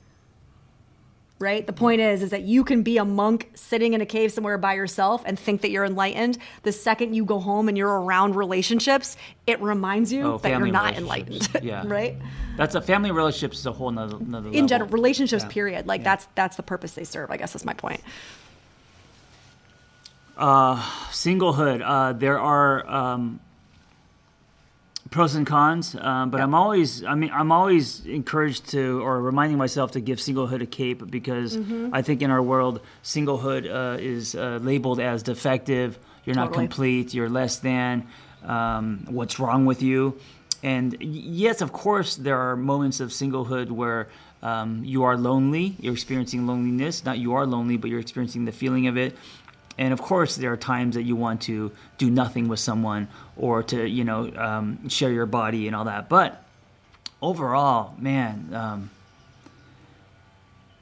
Right? 1.40 1.66
The 1.66 1.74
point 1.74 2.02
is, 2.02 2.22
is 2.22 2.32
that 2.32 2.42
you 2.44 2.64
can 2.66 2.84
be 2.84 2.98
a 2.98 3.06
monk 3.06 3.50
sitting 3.56 3.94
in 3.94 4.02
a 4.02 4.06
cave 4.06 4.32
somewhere 4.32 4.58
by 4.58 4.74
yourself 4.74 5.24
and 5.26 5.40
think 5.40 5.62
that 5.62 5.72
you're 5.72 5.86
enlightened. 5.86 6.38
The 6.64 6.72
second 6.74 7.14
you 7.14 7.24
go 7.26 7.40
home 7.40 7.70
and 7.70 7.78
you're 7.78 8.02
around 8.02 8.36
relationships, 8.36 9.16
it 9.48 9.62
reminds 9.62 10.12
you 10.12 10.24
Oh, 10.24 10.38
that 10.40 10.50
you're 10.60 10.68
not 10.68 10.96
enlightened, 10.98 11.48
Yeah. 11.64 11.84
right? 11.88 12.18
That's 12.58 12.76
a 12.76 12.82
family 12.82 13.12
relationships 13.12 13.60
is 13.60 13.66
a 13.66 13.72
whole 13.72 13.90
nother, 13.90 14.18
another 14.18 14.50
In 14.52 14.68
general, 14.68 14.90
relationships, 14.90 15.44
Yeah. 15.44 15.50
period. 15.50 15.88
Like 15.88 16.04
that's 16.04 16.28
that's 16.36 16.58
the 16.58 16.64
purpose 16.64 16.92
they 16.94 17.06
serve. 17.06 17.32
I 17.32 17.38
guess 17.38 17.56
is 17.56 17.64
my 17.64 17.74
point. 17.74 18.02
Uh, 20.38 20.76
Singlehood. 21.12 21.82
Uh, 21.86 22.14
there 22.14 22.40
are 22.40 22.88
um, 22.90 23.40
pros 25.10 25.36
and 25.36 25.46
cons, 25.48 25.96
um, 25.96 26.30
but 26.30 26.40
I'm 26.40 26.54
always, 26.54 27.04
I 27.04 27.16
mean, 27.16 27.32
I'm 27.34 27.52
always 27.52 28.06
encouraged 28.06 28.70
to, 28.70 29.02
or 29.02 29.20
reminding 29.22 29.58
myself 29.58 29.92
to 29.92 30.00
give 30.00 30.20
singlehood 30.20 30.62
a 30.62 30.66
cape 30.66 31.10
because 31.10 31.58
Mm-hmm. 31.58 31.90
I 31.94 32.02
think 32.02 32.22
in 32.22 32.32
our 32.32 32.42
world, 32.42 32.82
singlehood 33.04 33.66
uh, 33.70 33.98
is 34.00 34.36
uh, 34.36 34.60
labeled 34.62 35.00
as 35.00 35.24
defective. 35.24 35.98
You're 36.26 36.36
not 36.36 36.54
complete. 36.54 37.14
You're 37.14 37.30
less 37.30 37.58
than. 37.58 38.08
Um, 38.44 39.06
what's 39.10 39.40
wrong 39.40 39.66
with 39.66 39.82
you? 39.82 40.20
And 40.64 40.96
yes, 41.02 41.62
of 41.62 41.72
course, 41.72 42.16
there 42.16 42.38
are 42.38 42.56
moments 42.56 43.00
of 43.00 43.10
singlehood 43.10 43.72
where 43.72 44.10
um, 44.42 44.84
you 44.86 45.04
are 45.04 45.18
lonely. 45.18 45.76
You're 45.80 45.94
experiencing 45.94 46.48
loneliness. 46.48 47.04
Not 47.04 47.18
you 47.18 47.34
are 47.34 47.46
lonely, 47.46 47.78
but 47.78 47.90
you're 47.90 48.00
experiencing 48.00 48.46
the 48.46 48.52
feeling 48.52 48.88
of 48.88 48.98
it. 48.98 49.16
And 49.80 49.94
of 49.94 50.02
course, 50.02 50.36
there 50.36 50.52
are 50.52 50.58
times 50.58 50.96
that 50.96 51.04
you 51.04 51.16
want 51.16 51.44
to 51.44 51.72
do 51.98 52.12
nothing 52.12 52.50
with 52.50 52.60
someone 52.60 53.08
or 53.38 53.64
to, 53.64 53.88
you 53.88 54.04
know, 54.04 54.30
um, 54.36 54.90
share 54.90 55.10
your 55.10 55.26
body 55.26 55.68
and 55.68 55.76
all 55.76 55.86
that. 55.86 56.10
But 56.10 56.44
overall, 57.22 57.96
man, 57.98 58.54
um, 58.54 58.90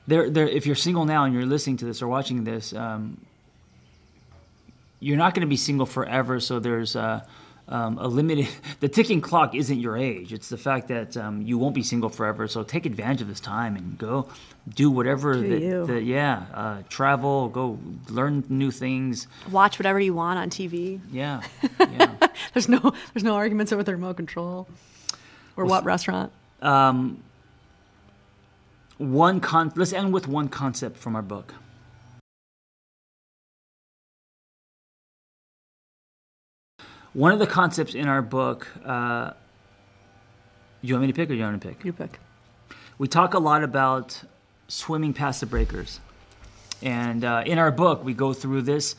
there, 0.08 0.32
there. 0.32 0.48
If 0.48 0.66
you're 0.66 0.76
single 0.76 1.06
now 1.06 1.26
and 1.26 1.34
you're 1.36 1.46
listening 1.46 1.78
to 1.78 1.86
this 1.86 2.02
or 2.02 2.08
watching 2.08 2.44
this, 2.44 2.74
um, 2.74 3.22
you're 5.00 5.16
not 5.16 5.36
going 5.36 5.42
to 5.42 5.48
be 5.48 5.58
single 5.58 5.86
forever. 5.86 6.40
So 6.40 6.60
there's 6.60 6.96
uh, 6.96 7.24
um, 7.70 7.98
a 7.98 8.08
limited. 8.08 8.48
The 8.80 8.88
ticking 8.90 9.22
clock 9.22 9.56
isn't 9.56 9.80
your 9.80 9.98
age; 9.98 10.32
it's 10.34 10.50
the 10.50 10.58
fact 10.58 10.88
that 10.90 11.18
um, 11.18 11.42
you 11.42 11.58
won't 11.58 11.74
be 11.76 11.84
single 11.84 12.10
forever. 12.10 12.48
So 12.48 12.64
take 12.64 12.86
advantage 12.86 13.22
of 13.22 13.28
this 13.28 13.40
time 13.40 13.76
and 13.76 13.98
go 13.98 14.28
do 14.76 14.92
whatever. 14.92 15.34
Do 15.34 15.60
that, 15.82 15.88
that- 15.94 16.04
yeah, 16.04 16.46
uh, 16.54 16.78
travel, 16.90 17.50
go 17.50 17.80
learn 18.10 18.44
new 18.50 18.70
things. 18.72 19.28
Watch 19.52 19.80
whatever 19.80 20.00
you 20.00 20.14
want 20.14 20.38
on 20.40 20.50
TV. 20.50 21.00
Yeah, 21.12 21.42
yeah. 21.80 22.16
There's 22.54 22.70
no 22.70 22.80
there's 23.14 23.24
no 23.24 23.36
arguments 23.36 23.72
over 23.74 23.84
the 23.84 23.94
remote 23.94 24.18
control 24.18 24.68
or 25.56 25.66
what 25.66 25.84
restaurant. 25.84 26.32
um, 26.62 27.24
one 28.98 29.40
con. 29.40 29.72
Let's 29.76 29.94
end 29.94 30.14
with 30.14 30.28
one 30.28 30.48
concept 30.50 30.98
from 30.98 31.16
our 31.16 31.22
book. 31.22 31.54
One 37.18 37.32
of 37.32 37.40
the 37.40 37.48
concepts 37.48 37.96
in 37.96 38.08
our 38.08 38.22
book. 38.22 38.68
Uh, 38.86 39.32
you 40.84 40.94
want 40.94 41.02
me 41.02 41.08
to 41.08 41.14
pick, 41.14 41.32
or 41.32 41.34
you 41.34 41.42
want 41.42 41.56
me 41.56 41.60
to 41.60 41.68
pick? 41.68 41.84
You 41.84 41.92
pick. 41.92 42.20
We 43.00 43.08
talk 43.08 43.34
a 43.34 43.40
lot 43.40 43.64
about 43.64 44.22
swimming 44.68 45.16
past 45.16 45.40
the 45.40 45.48
breakers. 45.48 46.00
And 46.84 47.26
uh, 47.26 47.42
in 47.44 47.58
our 47.58 47.72
book, 47.72 48.04
we 48.04 48.14
go 48.14 48.34
through 48.34 48.62
this 48.62 48.96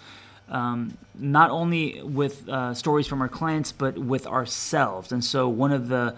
um, 0.48 0.98
not 1.14 1.52
only 1.52 2.02
with 2.02 2.48
uh, 2.48 2.74
stories 2.74 3.06
from 3.06 3.22
our 3.22 3.28
clients, 3.28 3.70
but 3.70 3.96
with 3.96 4.26
ourselves. 4.26 5.12
And 5.12 5.24
so, 5.24 5.48
one 5.48 5.70
of 5.70 5.86
the 5.86 6.16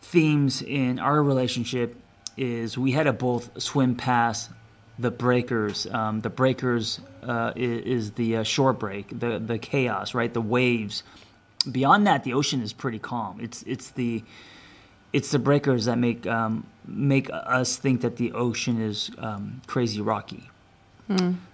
themes 0.00 0.62
in 0.62 0.98
our 0.98 1.22
relationship 1.22 1.94
is 2.38 2.78
we 2.78 2.92
had 2.92 3.02
to 3.02 3.12
both 3.12 3.60
swim 3.60 3.94
past 3.94 4.48
the 4.98 5.10
breakers. 5.10 5.86
Um, 5.88 6.20
the 6.20 6.30
breakers 6.30 6.98
uh, 7.22 7.52
is, 7.54 7.84
is 7.84 8.12
the 8.12 8.38
uh, 8.38 8.42
shore 8.42 8.72
break, 8.72 9.20
the, 9.20 9.38
the 9.38 9.58
chaos, 9.58 10.14
right? 10.14 10.32
The 10.32 10.40
waves. 10.40 11.02
Beyond 11.70 12.06
that, 12.06 12.24
the 12.24 12.32
ocean 12.34 12.60
is 12.62 12.72
pretty 12.72 12.98
calm. 12.98 13.38
It's, 13.40 13.62
it's 13.62 13.90
the 13.90 14.24
it's 15.12 15.30
the 15.30 15.38
breakers 15.38 15.84
that 15.84 15.98
make 15.98 16.26
um, 16.26 16.66
make 16.86 17.28
us 17.30 17.76
think 17.76 18.00
that 18.00 18.16
the 18.16 18.32
ocean 18.32 18.80
is 18.80 19.10
um, 19.18 19.60
crazy 19.66 20.00
rocky. 20.00 20.48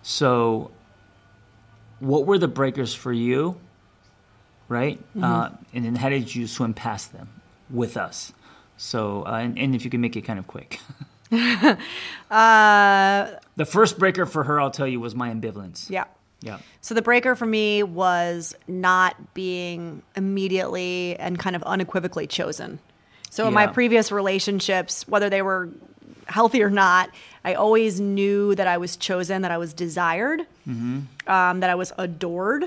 So, 0.02 0.70
what 1.98 2.26
were 2.26 2.38
the 2.38 2.46
breakers 2.46 2.94
for 2.94 3.12
you, 3.12 3.56
right? 4.68 5.00
Uh, 5.20 5.50
and 5.74 5.84
then 5.84 5.96
how 5.96 6.08
did 6.08 6.32
you 6.32 6.46
swim 6.46 6.72
past 6.74 7.12
them 7.12 7.28
with 7.68 7.96
us? 7.96 8.32
So, 8.76 9.24
uh, 9.26 9.32
and, 9.40 9.58
and 9.58 9.74
if 9.74 9.84
you 9.84 9.90
can 9.90 10.00
make 10.00 10.14
it 10.16 10.22
kind 10.22 10.38
of 10.38 10.46
quick. 10.46 10.80
Uh, 12.30 13.30
the 13.56 13.64
first 13.66 13.98
breaker 13.98 14.26
for 14.26 14.44
her, 14.44 14.60
I'll 14.60 14.70
tell 14.70 14.86
you, 14.86 15.00
was 15.00 15.14
my 15.14 15.30
ambivalence. 15.30 15.88
yeah. 15.90 16.04
Yeah. 16.40 16.58
So 16.80 16.94
the 16.94 17.02
breaker 17.02 17.34
for 17.34 17.46
me 17.46 17.82
was 17.82 18.54
not 18.68 19.34
being 19.34 20.02
immediately 20.16 21.16
and 21.18 21.38
kind 21.38 21.56
of 21.56 21.62
unequivocally 21.64 22.26
chosen. 22.26 22.78
So 23.30 23.46
in 23.46 23.54
my 23.54 23.66
previous 23.74 24.10
relationships, 24.12 25.06
whether 25.08 25.28
they 25.28 25.42
were 25.42 25.68
healthy 26.26 26.62
or 26.62 26.70
not, 26.70 27.10
I 27.44 27.54
always 27.54 28.00
knew 28.00 28.54
that 28.54 28.66
I 28.66 28.78
was 28.78 28.96
chosen, 28.96 29.42
that 29.42 29.50
I 29.50 29.58
was 29.58 29.72
desired, 29.74 30.46
um, 31.26 31.60
that 31.60 31.70
I 31.70 31.74
was 31.74 31.92
adored. 31.98 32.64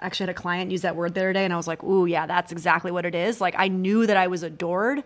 I 0.00 0.06
actually 0.06 0.24
had 0.24 0.36
a 0.36 0.40
client 0.40 0.70
use 0.70 0.82
that 0.82 0.94
word 0.94 1.14
the 1.14 1.20
other 1.20 1.32
day, 1.32 1.44
and 1.44 1.52
I 1.52 1.56
was 1.56 1.66
like, 1.66 1.82
"Ooh, 1.82 2.06
yeah, 2.06 2.26
that's 2.26 2.52
exactly 2.52 2.90
what 2.92 3.04
it 3.04 3.14
is." 3.14 3.40
Like 3.40 3.54
I 3.58 3.68
knew 3.68 4.06
that 4.06 4.16
I 4.16 4.28
was 4.28 4.42
adored, 4.44 5.02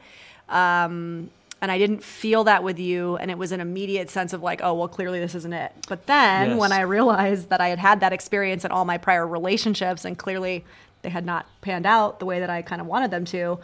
um, 0.48 1.30
and 1.62 1.70
I 1.70 1.78
didn't 1.78 2.02
feel 2.02 2.44
that 2.44 2.64
with 2.64 2.80
you, 2.80 3.16
and 3.16 3.30
it 3.30 3.38
was 3.38 3.52
an 3.52 3.60
immediate 3.60 4.10
sense 4.10 4.32
of 4.32 4.42
like, 4.42 4.60
"Oh, 4.62 4.74
well, 4.74 4.88
clearly 4.88 5.20
this 5.20 5.34
isn't 5.36 5.52
it." 5.52 5.72
But 5.88 6.06
then 6.06 6.50
Yes. 6.50 6.58
when 6.58 6.72
I 6.72 6.80
realized 6.80 7.48
that 7.50 7.60
I 7.60 7.68
had 7.68 7.78
had 7.78 8.00
that 8.00 8.12
experience 8.12 8.64
in 8.64 8.72
all 8.72 8.84
my 8.84 8.98
prior 8.98 9.26
relationships, 9.26 10.04
and 10.04 10.18
clearly 10.18 10.64
they 11.02 11.08
had 11.08 11.24
not 11.24 11.46
panned 11.60 11.86
out 11.86 12.18
the 12.18 12.26
way 12.26 12.40
that 12.40 12.50
I 12.50 12.62
kind 12.62 12.80
of 12.80 12.88
wanted 12.88 13.12
them 13.12 13.24
to, 13.26 13.60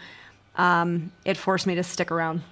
um, 0.56 1.10
it 1.24 1.36
forced 1.36 1.66
me 1.66 1.74
to 1.74 1.82
stick 1.82 2.10
around 2.12 2.42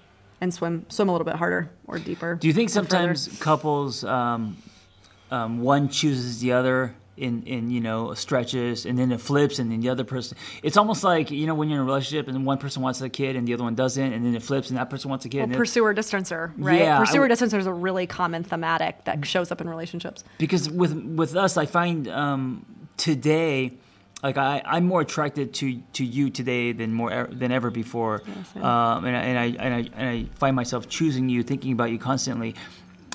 and 0.41 0.53
swim 0.53 0.85
swim 0.89 1.09
a 1.09 1.13
little 1.13 1.25
bit 1.25 1.37
harder 1.37 1.71
or 1.87 1.99
deeper. 2.01 2.35
Do 2.35 2.49
you 2.49 2.53
think 2.53 2.71
or 2.71 2.75
further. 2.75 2.89
sometimes 2.91 3.39
couples, 3.41 4.05
um, 4.05 4.57
um, 5.31 5.61
one 5.61 5.89
chooses 5.89 6.41
the 6.41 6.53
other 6.53 6.95
in, 7.16 7.42
in 7.44 7.70
you 7.70 7.81
know 7.81 8.14
stretches, 8.14 8.87
and 8.87 8.98
then 8.98 9.11
it 9.12 9.20
flips, 9.20 9.59
and 9.59 9.70
then 9.70 9.81
the 9.81 9.88
other 9.88 10.05
person? 10.05 10.37
It's 10.62 10.76
almost 10.76 11.02
like 11.05 11.31
you 11.31 11.46
know 11.46 11.55
when 11.55 11.68
you're 11.68 11.79
in 11.79 11.83
a 11.83 11.87
relationship, 11.87 12.29
and 12.29 12.44
one 12.46 12.59
person 12.59 12.83
wants 12.83 13.00
a 13.00 13.09
kid, 13.09 13.37
and 13.37 13.46
the 13.46 13.55
other 13.55 13.64
one 13.64 13.74
doesn't, 13.74 14.12
and 14.12 14.24
then 14.24 14.35
it 14.35 14.42
flips, 14.42 14.68
and 14.68 14.79
that 14.79 14.90
person 14.90 15.11
wants 15.11 15.24
a 15.24 15.29
kid. 15.29 15.48
Well, 15.48 15.59
pursuer 15.59 15.94
distancer, 15.94 16.52
right? 16.57 16.81
Yeah, 16.81 16.98
pursuer 16.98 17.29
distancer 17.29 17.59
is 17.59 17.66
a 17.66 17.72
really 17.72 18.07
common 18.07 18.44
thematic 18.44 19.05
that 19.05 19.24
shows 19.26 19.50
up 19.50 19.61
in 19.61 19.68
relationships. 19.68 20.24
because 20.38 20.68
with 20.68 20.92
with 20.94 21.37
us, 21.37 21.57
I 21.57 21.66
find 21.66 22.09
um, 22.09 22.64
today, 22.96 23.72
like 24.22 24.37
I, 24.37 24.62
I'm 24.64 24.85
more 24.87 25.00
attracted 25.00 25.55
to 25.55 25.81
to 25.94 26.05
you 26.05 26.31
today 26.31 26.72
than 26.72 26.92
more 26.92 27.29
than 27.31 27.52
ever 27.52 27.70
before, 27.70 28.22
same. 28.52 28.64
um, 28.64 29.05
and, 29.05 29.16
I, 29.16 29.20
and 29.20 29.38
I 29.38 29.44
and 29.64 29.74
I 29.74 29.90
and 29.96 30.09
I 30.09 30.24
find 30.37 30.55
myself 30.55 30.88
choosing 30.88 31.29
you, 31.29 31.42
thinking 31.42 31.72
about 31.72 31.90
you 31.90 31.98
constantly. 31.98 32.55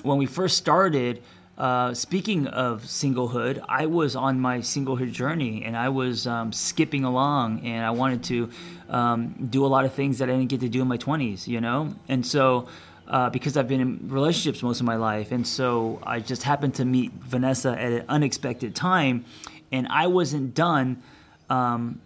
When 0.03 0.17
we 0.17 0.25
first 0.25 0.57
started. 0.57 1.21
Uh, 1.61 1.93
speaking 1.93 2.47
of 2.47 2.81
singlehood, 2.81 3.63
I 3.69 3.85
was 3.85 4.15
on 4.15 4.39
my 4.39 4.57
singlehood 4.61 5.11
journey 5.11 5.63
and 5.63 5.77
I 5.77 5.89
was 5.89 6.25
um, 6.25 6.51
skipping 6.51 7.03
along 7.03 7.63
and 7.63 7.85
I 7.85 7.91
wanted 7.91 8.23
to 8.23 8.49
um, 8.89 9.35
do 9.47 9.63
a 9.63 9.67
lot 9.67 9.85
of 9.85 9.93
things 9.93 10.17
that 10.17 10.27
I 10.27 10.31
didn't 10.31 10.49
get 10.49 10.61
to 10.61 10.69
do 10.69 10.81
in 10.81 10.87
my 10.87 10.97
20s, 10.97 11.47
you 11.47 11.61
know? 11.61 11.93
And 12.09 12.25
so, 12.25 12.67
uh, 13.07 13.29
because 13.29 13.57
I've 13.57 13.67
been 13.67 13.79
in 13.79 14.09
relationships 14.09 14.63
most 14.63 14.79
of 14.79 14.87
my 14.87 14.95
life, 14.95 15.31
and 15.31 15.45
so 15.45 15.99
I 16.01 16.19
just 16.19 16.41
happened 16.41 16.73
to 16.75 16.85
meet 16.85 17.11
Vanessa 17.11 17.79
at 17.79 17.91
an 17.91 18.05
unexpected 18.09 18.73
time, 18.73 19.25
and 19.71 19.87
I 19.87 20.07
wasn't 20.07 20.55
done. 20.55 21.03
Um, 21.47 22.01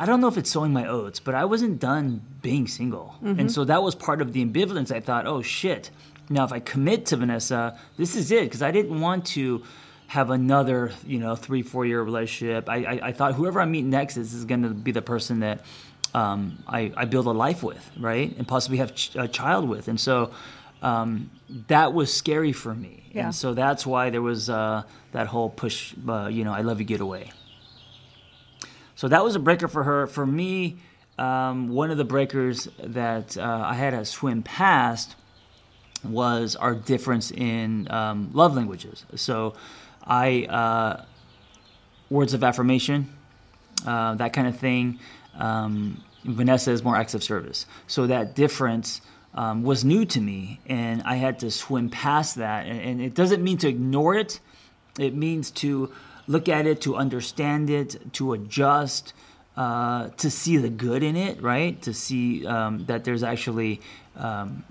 I 0.00 0.06
don't 0.06 0.20
know 0.20 0.28
if 0.28 0.36
it's 0.36 0.50
sowing 0.50 0.72
my 0.72 0.88
oats, 0.88 1.20
but 1.20 1.36
I 1.36 1.44
wasn't 1.44 1.78
done 1.78 2.22
being 2.42 2.66
single, 2.66 3.16
and 3.22 3.52
so 3.52 3.64
that 3.64 3.82
was 3.82 3.94
part 3.94 4.20
of 4.22 4.32
the 4.32 4.44
ambivalence. 4.44 4.90
I 4.90 5.00
thought, 5.00 5.26
oh 5.26 5.42
shit, 5.42 5.90
now 6.28 6.44
if 6.44 6.52
I 6.52 6.60
commit 6.60 7.06
to 7.06 7.16
Vanessa, 7.16 7.78
this 7.96 8.16
is 8.16 8.30
it, 8.30 8.44
because 8.44 8.62
I 8.62 8.70
didn't 8.70 9.00
want 9.00 9.26
to 9.28 9.62
have 10.08 10.30
another, 10.30 10.92
you 11.06 11.18
know, 11.18 11.34
three 11.36 11.62
four 11.62 11.84
year 11.84 12.02
relationship. 12.02 12.68
I, 12.68 12.84
I, 12.84 13.00
I 13.08 13.12
thought 13.12 13.34
whoever 13.34 13.60
I 13.60 13.64
meet 13.64 13.84
next 13.84 14.16
is, 14.16 14.34
is 14.34 14.44
going 14.44 14.62
to 14.62 14.70
be 14.70 14.92
the 14.92 15.02
person 15.02 15.40
that 15.40 15.60
um, 16.14 16.62
I, 16.66 16.92
I 16.96 17.04
build 17.04 17.26
a 17.26 17.32
life 17.32 17.62
with, 17.62 17.90
right, 17.98 18.34
and 18.38 18.46
possibly 18.46 18.78
have 18.78 18.94
ch- 18.94 19.16
a 19.16 19.28
child 19.28 19.68
with, 19.68 19.88
and 19.88 20.00
so 20.00 20.30
um, 20.82 21.30
that 21.68 21.92
was 21.92 22.12
scary 22.12 22.52
for 22.52 22.74
me, 22.74 23.02
Yeah. 23.12 23.24
and 23.26 23.34
so 23.34 23.54
that's 23.54 23.84
why 23.86 24.10
there 24.10 24.22
was 24.22 24.48
uh, 24.48 24.82
that 25.12 25.26
whole 25.26 25.50
push, 25.50 25.94
uh, 26.08 26.28
you 26.28 26.44
know, 26.44 26.52
I 26.52 26.60
love 26.62 26.78
you, 26.80 26.86
get 26.86 27.00
away. 27.00 27.32
So 28.94 29.08
that 29.08 29.22
was 29.24 29.34
a 29.36 29.38
breaker 29.38 29.68
for 29.68 29.84
her. 29.84 30.06
For 30.06 30.24
me, 30.26 30.78
um, 31.18 31.68
one 31.68 31.90
of 31.90 31.98
the 31.98 32.04
breakers 32.04 32.68
that 32.82 33.36
uh, 33.36 33.42
I 33.66 33.74
had 33.74 33.90
to 33.90 34.04
swim 34.04 34.42
past 34.42 35.16
was 36.08 36.56
our 36.56 36.74
difference 36.74 37.30
in 37.30 37.90
um, 37.90 38.30
love 38.32 38.54
languages. 38.54 39.04
So 39.14 39.54
I 40.04 40.44
uh, 40.44 41.04
words 42.10 42.34
of 42.34 42.44
affirmation, 42.44 43.12
uh, 43.86 44.14
that 44.16 44.32
kind 44.32 44.46
of 44.46 44.58
thing. 44.58 44.98
Um, 45.34 46.02
Vanessa 46.24 46.72
is 46.72 46.82
more 46.82 46.96
acts 46.96 47.14
of 47.14 47.22
service. 47.22 47.66
So 47.86 48.06
that 48.06 48.34
difference 48.34 49.00
um, 49.34 49.62
was 49.62 49.84
new 49.84 50.04
to 50.06 50.20
me, 50.20 50.60
and 50.66 51.02
I 51.02 51.16
had 51.16 51.38
to 51.40 51.50
swim 51.50 51.90
past 51.90 52.36
that. 52.36 52.66
And, 52.66 52.80
and 52.80 53.00
it 53.00 53.14
doesn't 53.14 53.42
mean 53.42 53.58
to 53.58 53.68
ignore 53.68 54.14
it. 54.14 54.40
It 54.98 55.14
means 55.14 55.50
to 55.52 55.92
look 56.26 56.48
at 56.48 56.66
it, 56.66 56.80
to 56.82 56.96
understand 56.96 57.70
it, 57.70 58.12
to 58.14 58.32
adjust, 58.32 59.12
uh, 59.56 60.08
to 60.16 60.30
see 60.30 60.56
the 60.56 60.70
good 60.70 61.02
in 61.02 61.16
it, 61.16 61.40
right? 61.42 61.80
To 61.82 61.92
see 61.94 62.46
um, 62.46 62.84
that 62.86 63.04
there's 63.04 63.22
actually 63.22 63.80
um, 64.16 64.64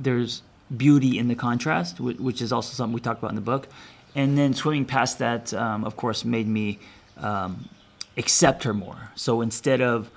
there's 0.00 0.42
beauty 0.76 1.18
in 1.18 1.28
the 1.28 1.34
contrast, 1.34 2.00
which, 2.00 2.42
is 2.42 2.52
also 2.52 2.74
something 2.74 2.94
we 2.94 3.00
talk 3.00 3.18
about 3.18 3.30
in 3.30 3.36
the 3.36 3.40
book. 3.40 3.68
And 4.14 4.36
then 4.36 4.54
swimming 4.54 4.84
past 4.84 5.18
that, 5.18 5.54
um, 5.54 5.84
of 5.84 5.96
course, 5.96 6.24
made 6.24 6.48
me 6.48 6.78
um, 7.18 7.68
accept 8.16 8.64
her 8.64 8.74
more. 8.74 9.10
So 9.14 9.40
instead 9.40 9.80
of 9.80 10.10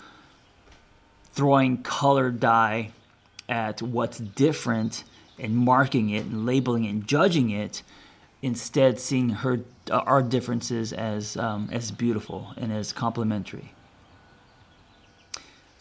throwing 1.34 1.84
colored 1.84 2.40
dye 2.40 2.92
at 3.48 3.82
what's 3.82 4.18
different 4.18 5.04
and 5.40 5.56
marking 5.56 6.10
it 6.10 6.26
and 6.26 6.46
labeling 6.46 6.86
it 6.86 6.90
and 6.90 7.08
judging 7.08 7.50
it, 7.50 7.84
instead 8.42 9.00
seeing 9.00 9.30
her 9.30 9.60
uh, 9.90 9.98
our 9.98 10.22
differences 10.22 10.94
as 10.94 11.38
um, 11.38 11.70
as 11.72 11.92
beautiful 11.92 12.54
and 12.58 12.72
as 12.72 12.92
complementary. 12.94 13.72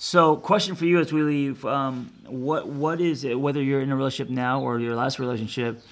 So, 0.03 0.37
question 0.37 0.77
for 0.77 0.87
you 0.87 0.99
as 0.99 1.13
we 1.13 1.21
leave: 1.21 1.63
um, 1.67 2.11
what 2.25 2.67
what 2.67 3.03
is 3.03 3.23
it? 3.23 3.39
Whether 3.39 3.63
you're 3.63 3.83
in 3.83 3.93
a 3.93 3.97
relationship 3.97 4.33
now 4.33 4.63
or 4.63 4.81
your 4.81 4.97
last 4.97 5.19
relationship, 5.19 5.83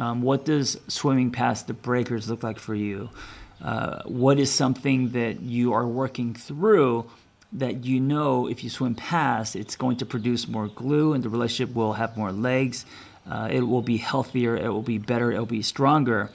um, 0.00 0.20
what 0.20 0.44
does 0.44 0.80
swimming 0.88 1.30
past 1.30 1.68
the 1.68 1.72
breakers 1.72 2.28
look 2.28 2.42
like 2.42 2.58
for 2.58 2.74
you? 2.74 3.08
Uh, 3.62 4.02
what 4.02 4.40
is 4.40 4.50
something 4.50 5.10
that 5.10 5.42
you 5.42 5.74
are 5.74 5.86
working 5.86 6.34
through 6.34 7.08
that 7.52 7.84
you 7.84 8.00
know 8.00 8.48
if 8.48 8.64
you 8.64 8.68
swim 8.68 8.96
past, 8.96 9.54
it's 9.54 9.76
going 9.76 9.98
to 9.98 10.06
produce 10.06 10.48
more 10.48 10.66
glue 10.66 11.12
and 11.12 11.22
the 11.22 11.28
relationship 11.28 11.72
will 11.72 11.92
have 11.92 12.16
more 12.16 12.32
legs. 12.32 12.84
Uh, 13.30 13.46
it 13.48 13.60
will 13.60 13.82
be 13.82 13.96
healthier. 13.96 14.56
It 14.56 14.70
will 14.70 14.82
be 14.82 14.98
better. 14.98 15.30
It 15.30 15.38
will 15.38 15.46
be 15.46 15.62
stronger 15.62 16.30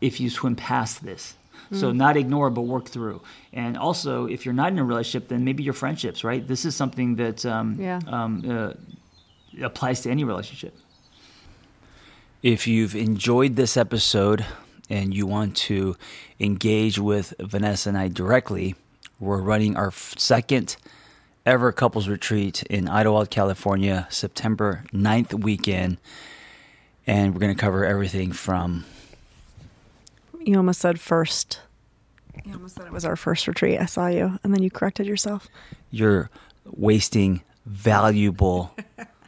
if 0.00 0.18
you 0.18 0.28
swim 0.28 0.56
past 0.56 1.04
this. 1.04 1.36
So 1.72 1.92
not 1.92 2.16
ignore, 2.16 2.50
but 2.50 2.62
work 2.62 2.86
through. 2.88 3.22
And 3.52 3.76
also, 3.76 4.26
if 4.26 4.44
you're 4.44 4.54
not 4.54 4.72
in 4.72 4.78
a 4.80 4.84
relationship, 4.84 5.28
then 5.28 5.44
maybe 5.44 5.62
your 5.62 5.72
friendships, 5.74 6.24
right? 6.24 6.44
This 6.46 6.64
is 6.64 6.74
something 6.74 7.14
that 7.16 7.46
um, 7.46 7.76
Yeah. 7.78 8.00
um, 8.08 8.42
uh, 8.48 8.72
applies 9.64 10.00
to 10.00 10.10
any 10.10 10.24
relationship. 10.24 10.74
If 12.42 12.66
you've 12.66 12.96
enjoyed 12.96 13.54
this 13.56 13.76
episode 13.76 14.44
and 14.88 15.14
you 15.14 15.26
want 15.26 15.56
to 15.68 15.96
engage 16.40 16.98
with 16.98 17.34
Vanessa 17.38 17.90
and 17.90 17.98
I 17.98 18.08
directly, 18.08 18.74
we're 19.20 19.40
running 19.42 19.76
our 19.76 19.92
second 19.92 20.76
ever 21.46 21.70
couples 21.72 22.08
retreat 22.08 22.62
in 22.64 22.86
Idyllwild, 22.86 23.30
California, 23.30 24.06
September 24.10 24.84
9th 24.92 25.34
weekend. 25.34 25.98
And 27.06 27.32
we're 27.34 27.40
going 27.40 27.54
to 27.54 27.60
cover 27.60 27.84
everything 27.84 28.32
from 28.32 28.84
You 30.40 30.56
almost 30.56 30.80
said 30.80 30.98
first. 31.00 31.60
You 32.44 32.54
almost 32.54 32.76
said 32.76 32.86
it 32.86 32.92
was 32.92 33.04
our 33.04 33.16
first 33.16 33.46
retreat. 33.46 33.78
I 33.80 33.86
saw 33.86 34.06
you, 34.06 34.38
and 34.42 34.54
then 34.54 34.62
you 34.62 34.70
corrected 34.70 35.06
yourself. 35.06 35.48
you're 35.90 36.30
wasting 36.64 37.42
valuable 37.66 38.74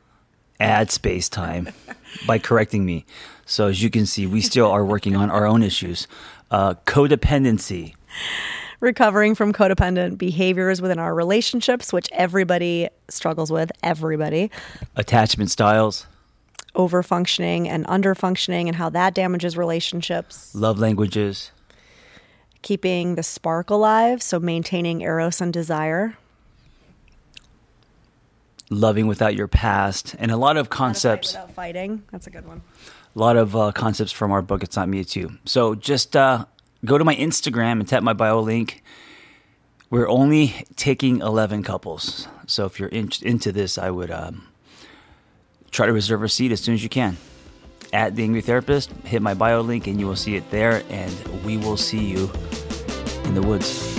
ad 0.61 0.91
space 0.91 1.29
time 1.29 1.69
by 2.27 2.39
correcting 2.39 2.85
me. 2.85 3.05
So 3.47 3.67
as 3.67 3.83
you 3.83 3.91
can 3.91 4.07
see, 4.07 4.27
we 4.27 4.41
still 4.41 4.71
are 4.71 4.85
working 4.85 5.17
on 5.17 5.31
our 5.31 5.47
own 5.47 5.63
issues. 5.63 6.07
Uh, 6.51 6.75
codependency, 6.87 7.95
Recovering 8.81 9.35
from 9.37 9.53
codependent 9.53 10.19
behaviors 10.19 10.83
within 10.83 10.99
our 10.99 11.15
relationships, 11.15 11.93
which 11.93 12.09
everybody 12.13 12.89
struggles 13.09 13.51
with, 13.53 13.71
everybody. 13.85 14.51
attachment 14.97 15.51
styles, 15.53 16.07
Over 16.75 17.03
functioning 17.03 17.69
and 17.69 17.85
under 17.89 18.15
functioning, 18.15 18.67
and 18.69 18.77
how 18.77 18.89
that 18.91 19.13
damages 19.15 19.57
relationships. 19.57 20.55
love 20.55 20.79
languages, 20.79 21.51
Keeping 22.63 23.17
the 23.17 23.23
spark 23.23 23.71
alive, 23.71 24.23
so 24.23 24.39
maintaining 24.41 25.01
eros 25.03 25.41
and 25.41 25.53
desire. 25.53 26.17
loving 28.71 29.07
without 29.07 29.35
your 29.35 29.49
past, 29.49 30.15
and 30.19 30.31
a 30.31 30.37
lot 30.37 30.57
of 30.57 30.71
concepts. 30.71 31.33
without 31.35 31.53
fighting. 31.53 32.03
That's 32.11 32.27
a 32.27 32.31
good 32.31 32.47
one. 32.47 32.63
a 33.15 33.19
lot 33.19 33.37
of 33.37 33.55
uh, 33.55 33.73
concepts 33.73 34.13
from 34.13 34.33
our 34.33 34.41
book 34.41 34.63
it's 34.63 34.75
not 34.77 34.89
me 34.89 34.99
it's 35.01 35.15
you 35.15 35.37
so 35.45 35.75
just 35.75 36.17
uh, 36.17 36.47
go 36.87 36.97
to 36.97 37.05
my 37.05 37.15
instagram 37.17 37.73
and 37.73 37.87
tap 37.87 38.03
my 38.03 38.15
bio 38.15 38.41
link 38.41 38.83
we're 39.91 40.09
only 40.09 40.65
taking 40.77 41.21
11 41.21 41.63
couples 41.63 42.27
so 42.47 42.65
if 42.65 42.81
you're 42.81 42.89
in- 42.89 43.11
into 43.21 43.53
this 43.53 43.77
i 43.77 43.91
would 43.91 44.11
um, 44.11 44.47
try 45.73 45.87
to 45.87 45.93
reserve 45.93 46.23
a 46.23 46.29
seat 46.29 46.53
as 46.53 46.61
soon 46.61 46.75
as 46.75 46.83
you 46.83 46.89
can. 46.89 47.17
At 47.93 48.15
the 48.15 48.23
angry 48.23 48.41
therapist 48.41 48.91
hit 49.05 49.21
my 49.21 49.35
bio 49.35 49.61
link 49.61 49.87
and 49.87 49.99
you 49.99 50.07
will 50.07 50.17
see 50.17 50.37
it 50.37 50.51
there 50.51 50.83
and 50.89 51.13
we 51.45 51.57
will 51.57 51.77
see 51.77 52.05
you 52.05 52.31
in 53.25 53.35
the 53.35 53.43
woods 53.43 53.92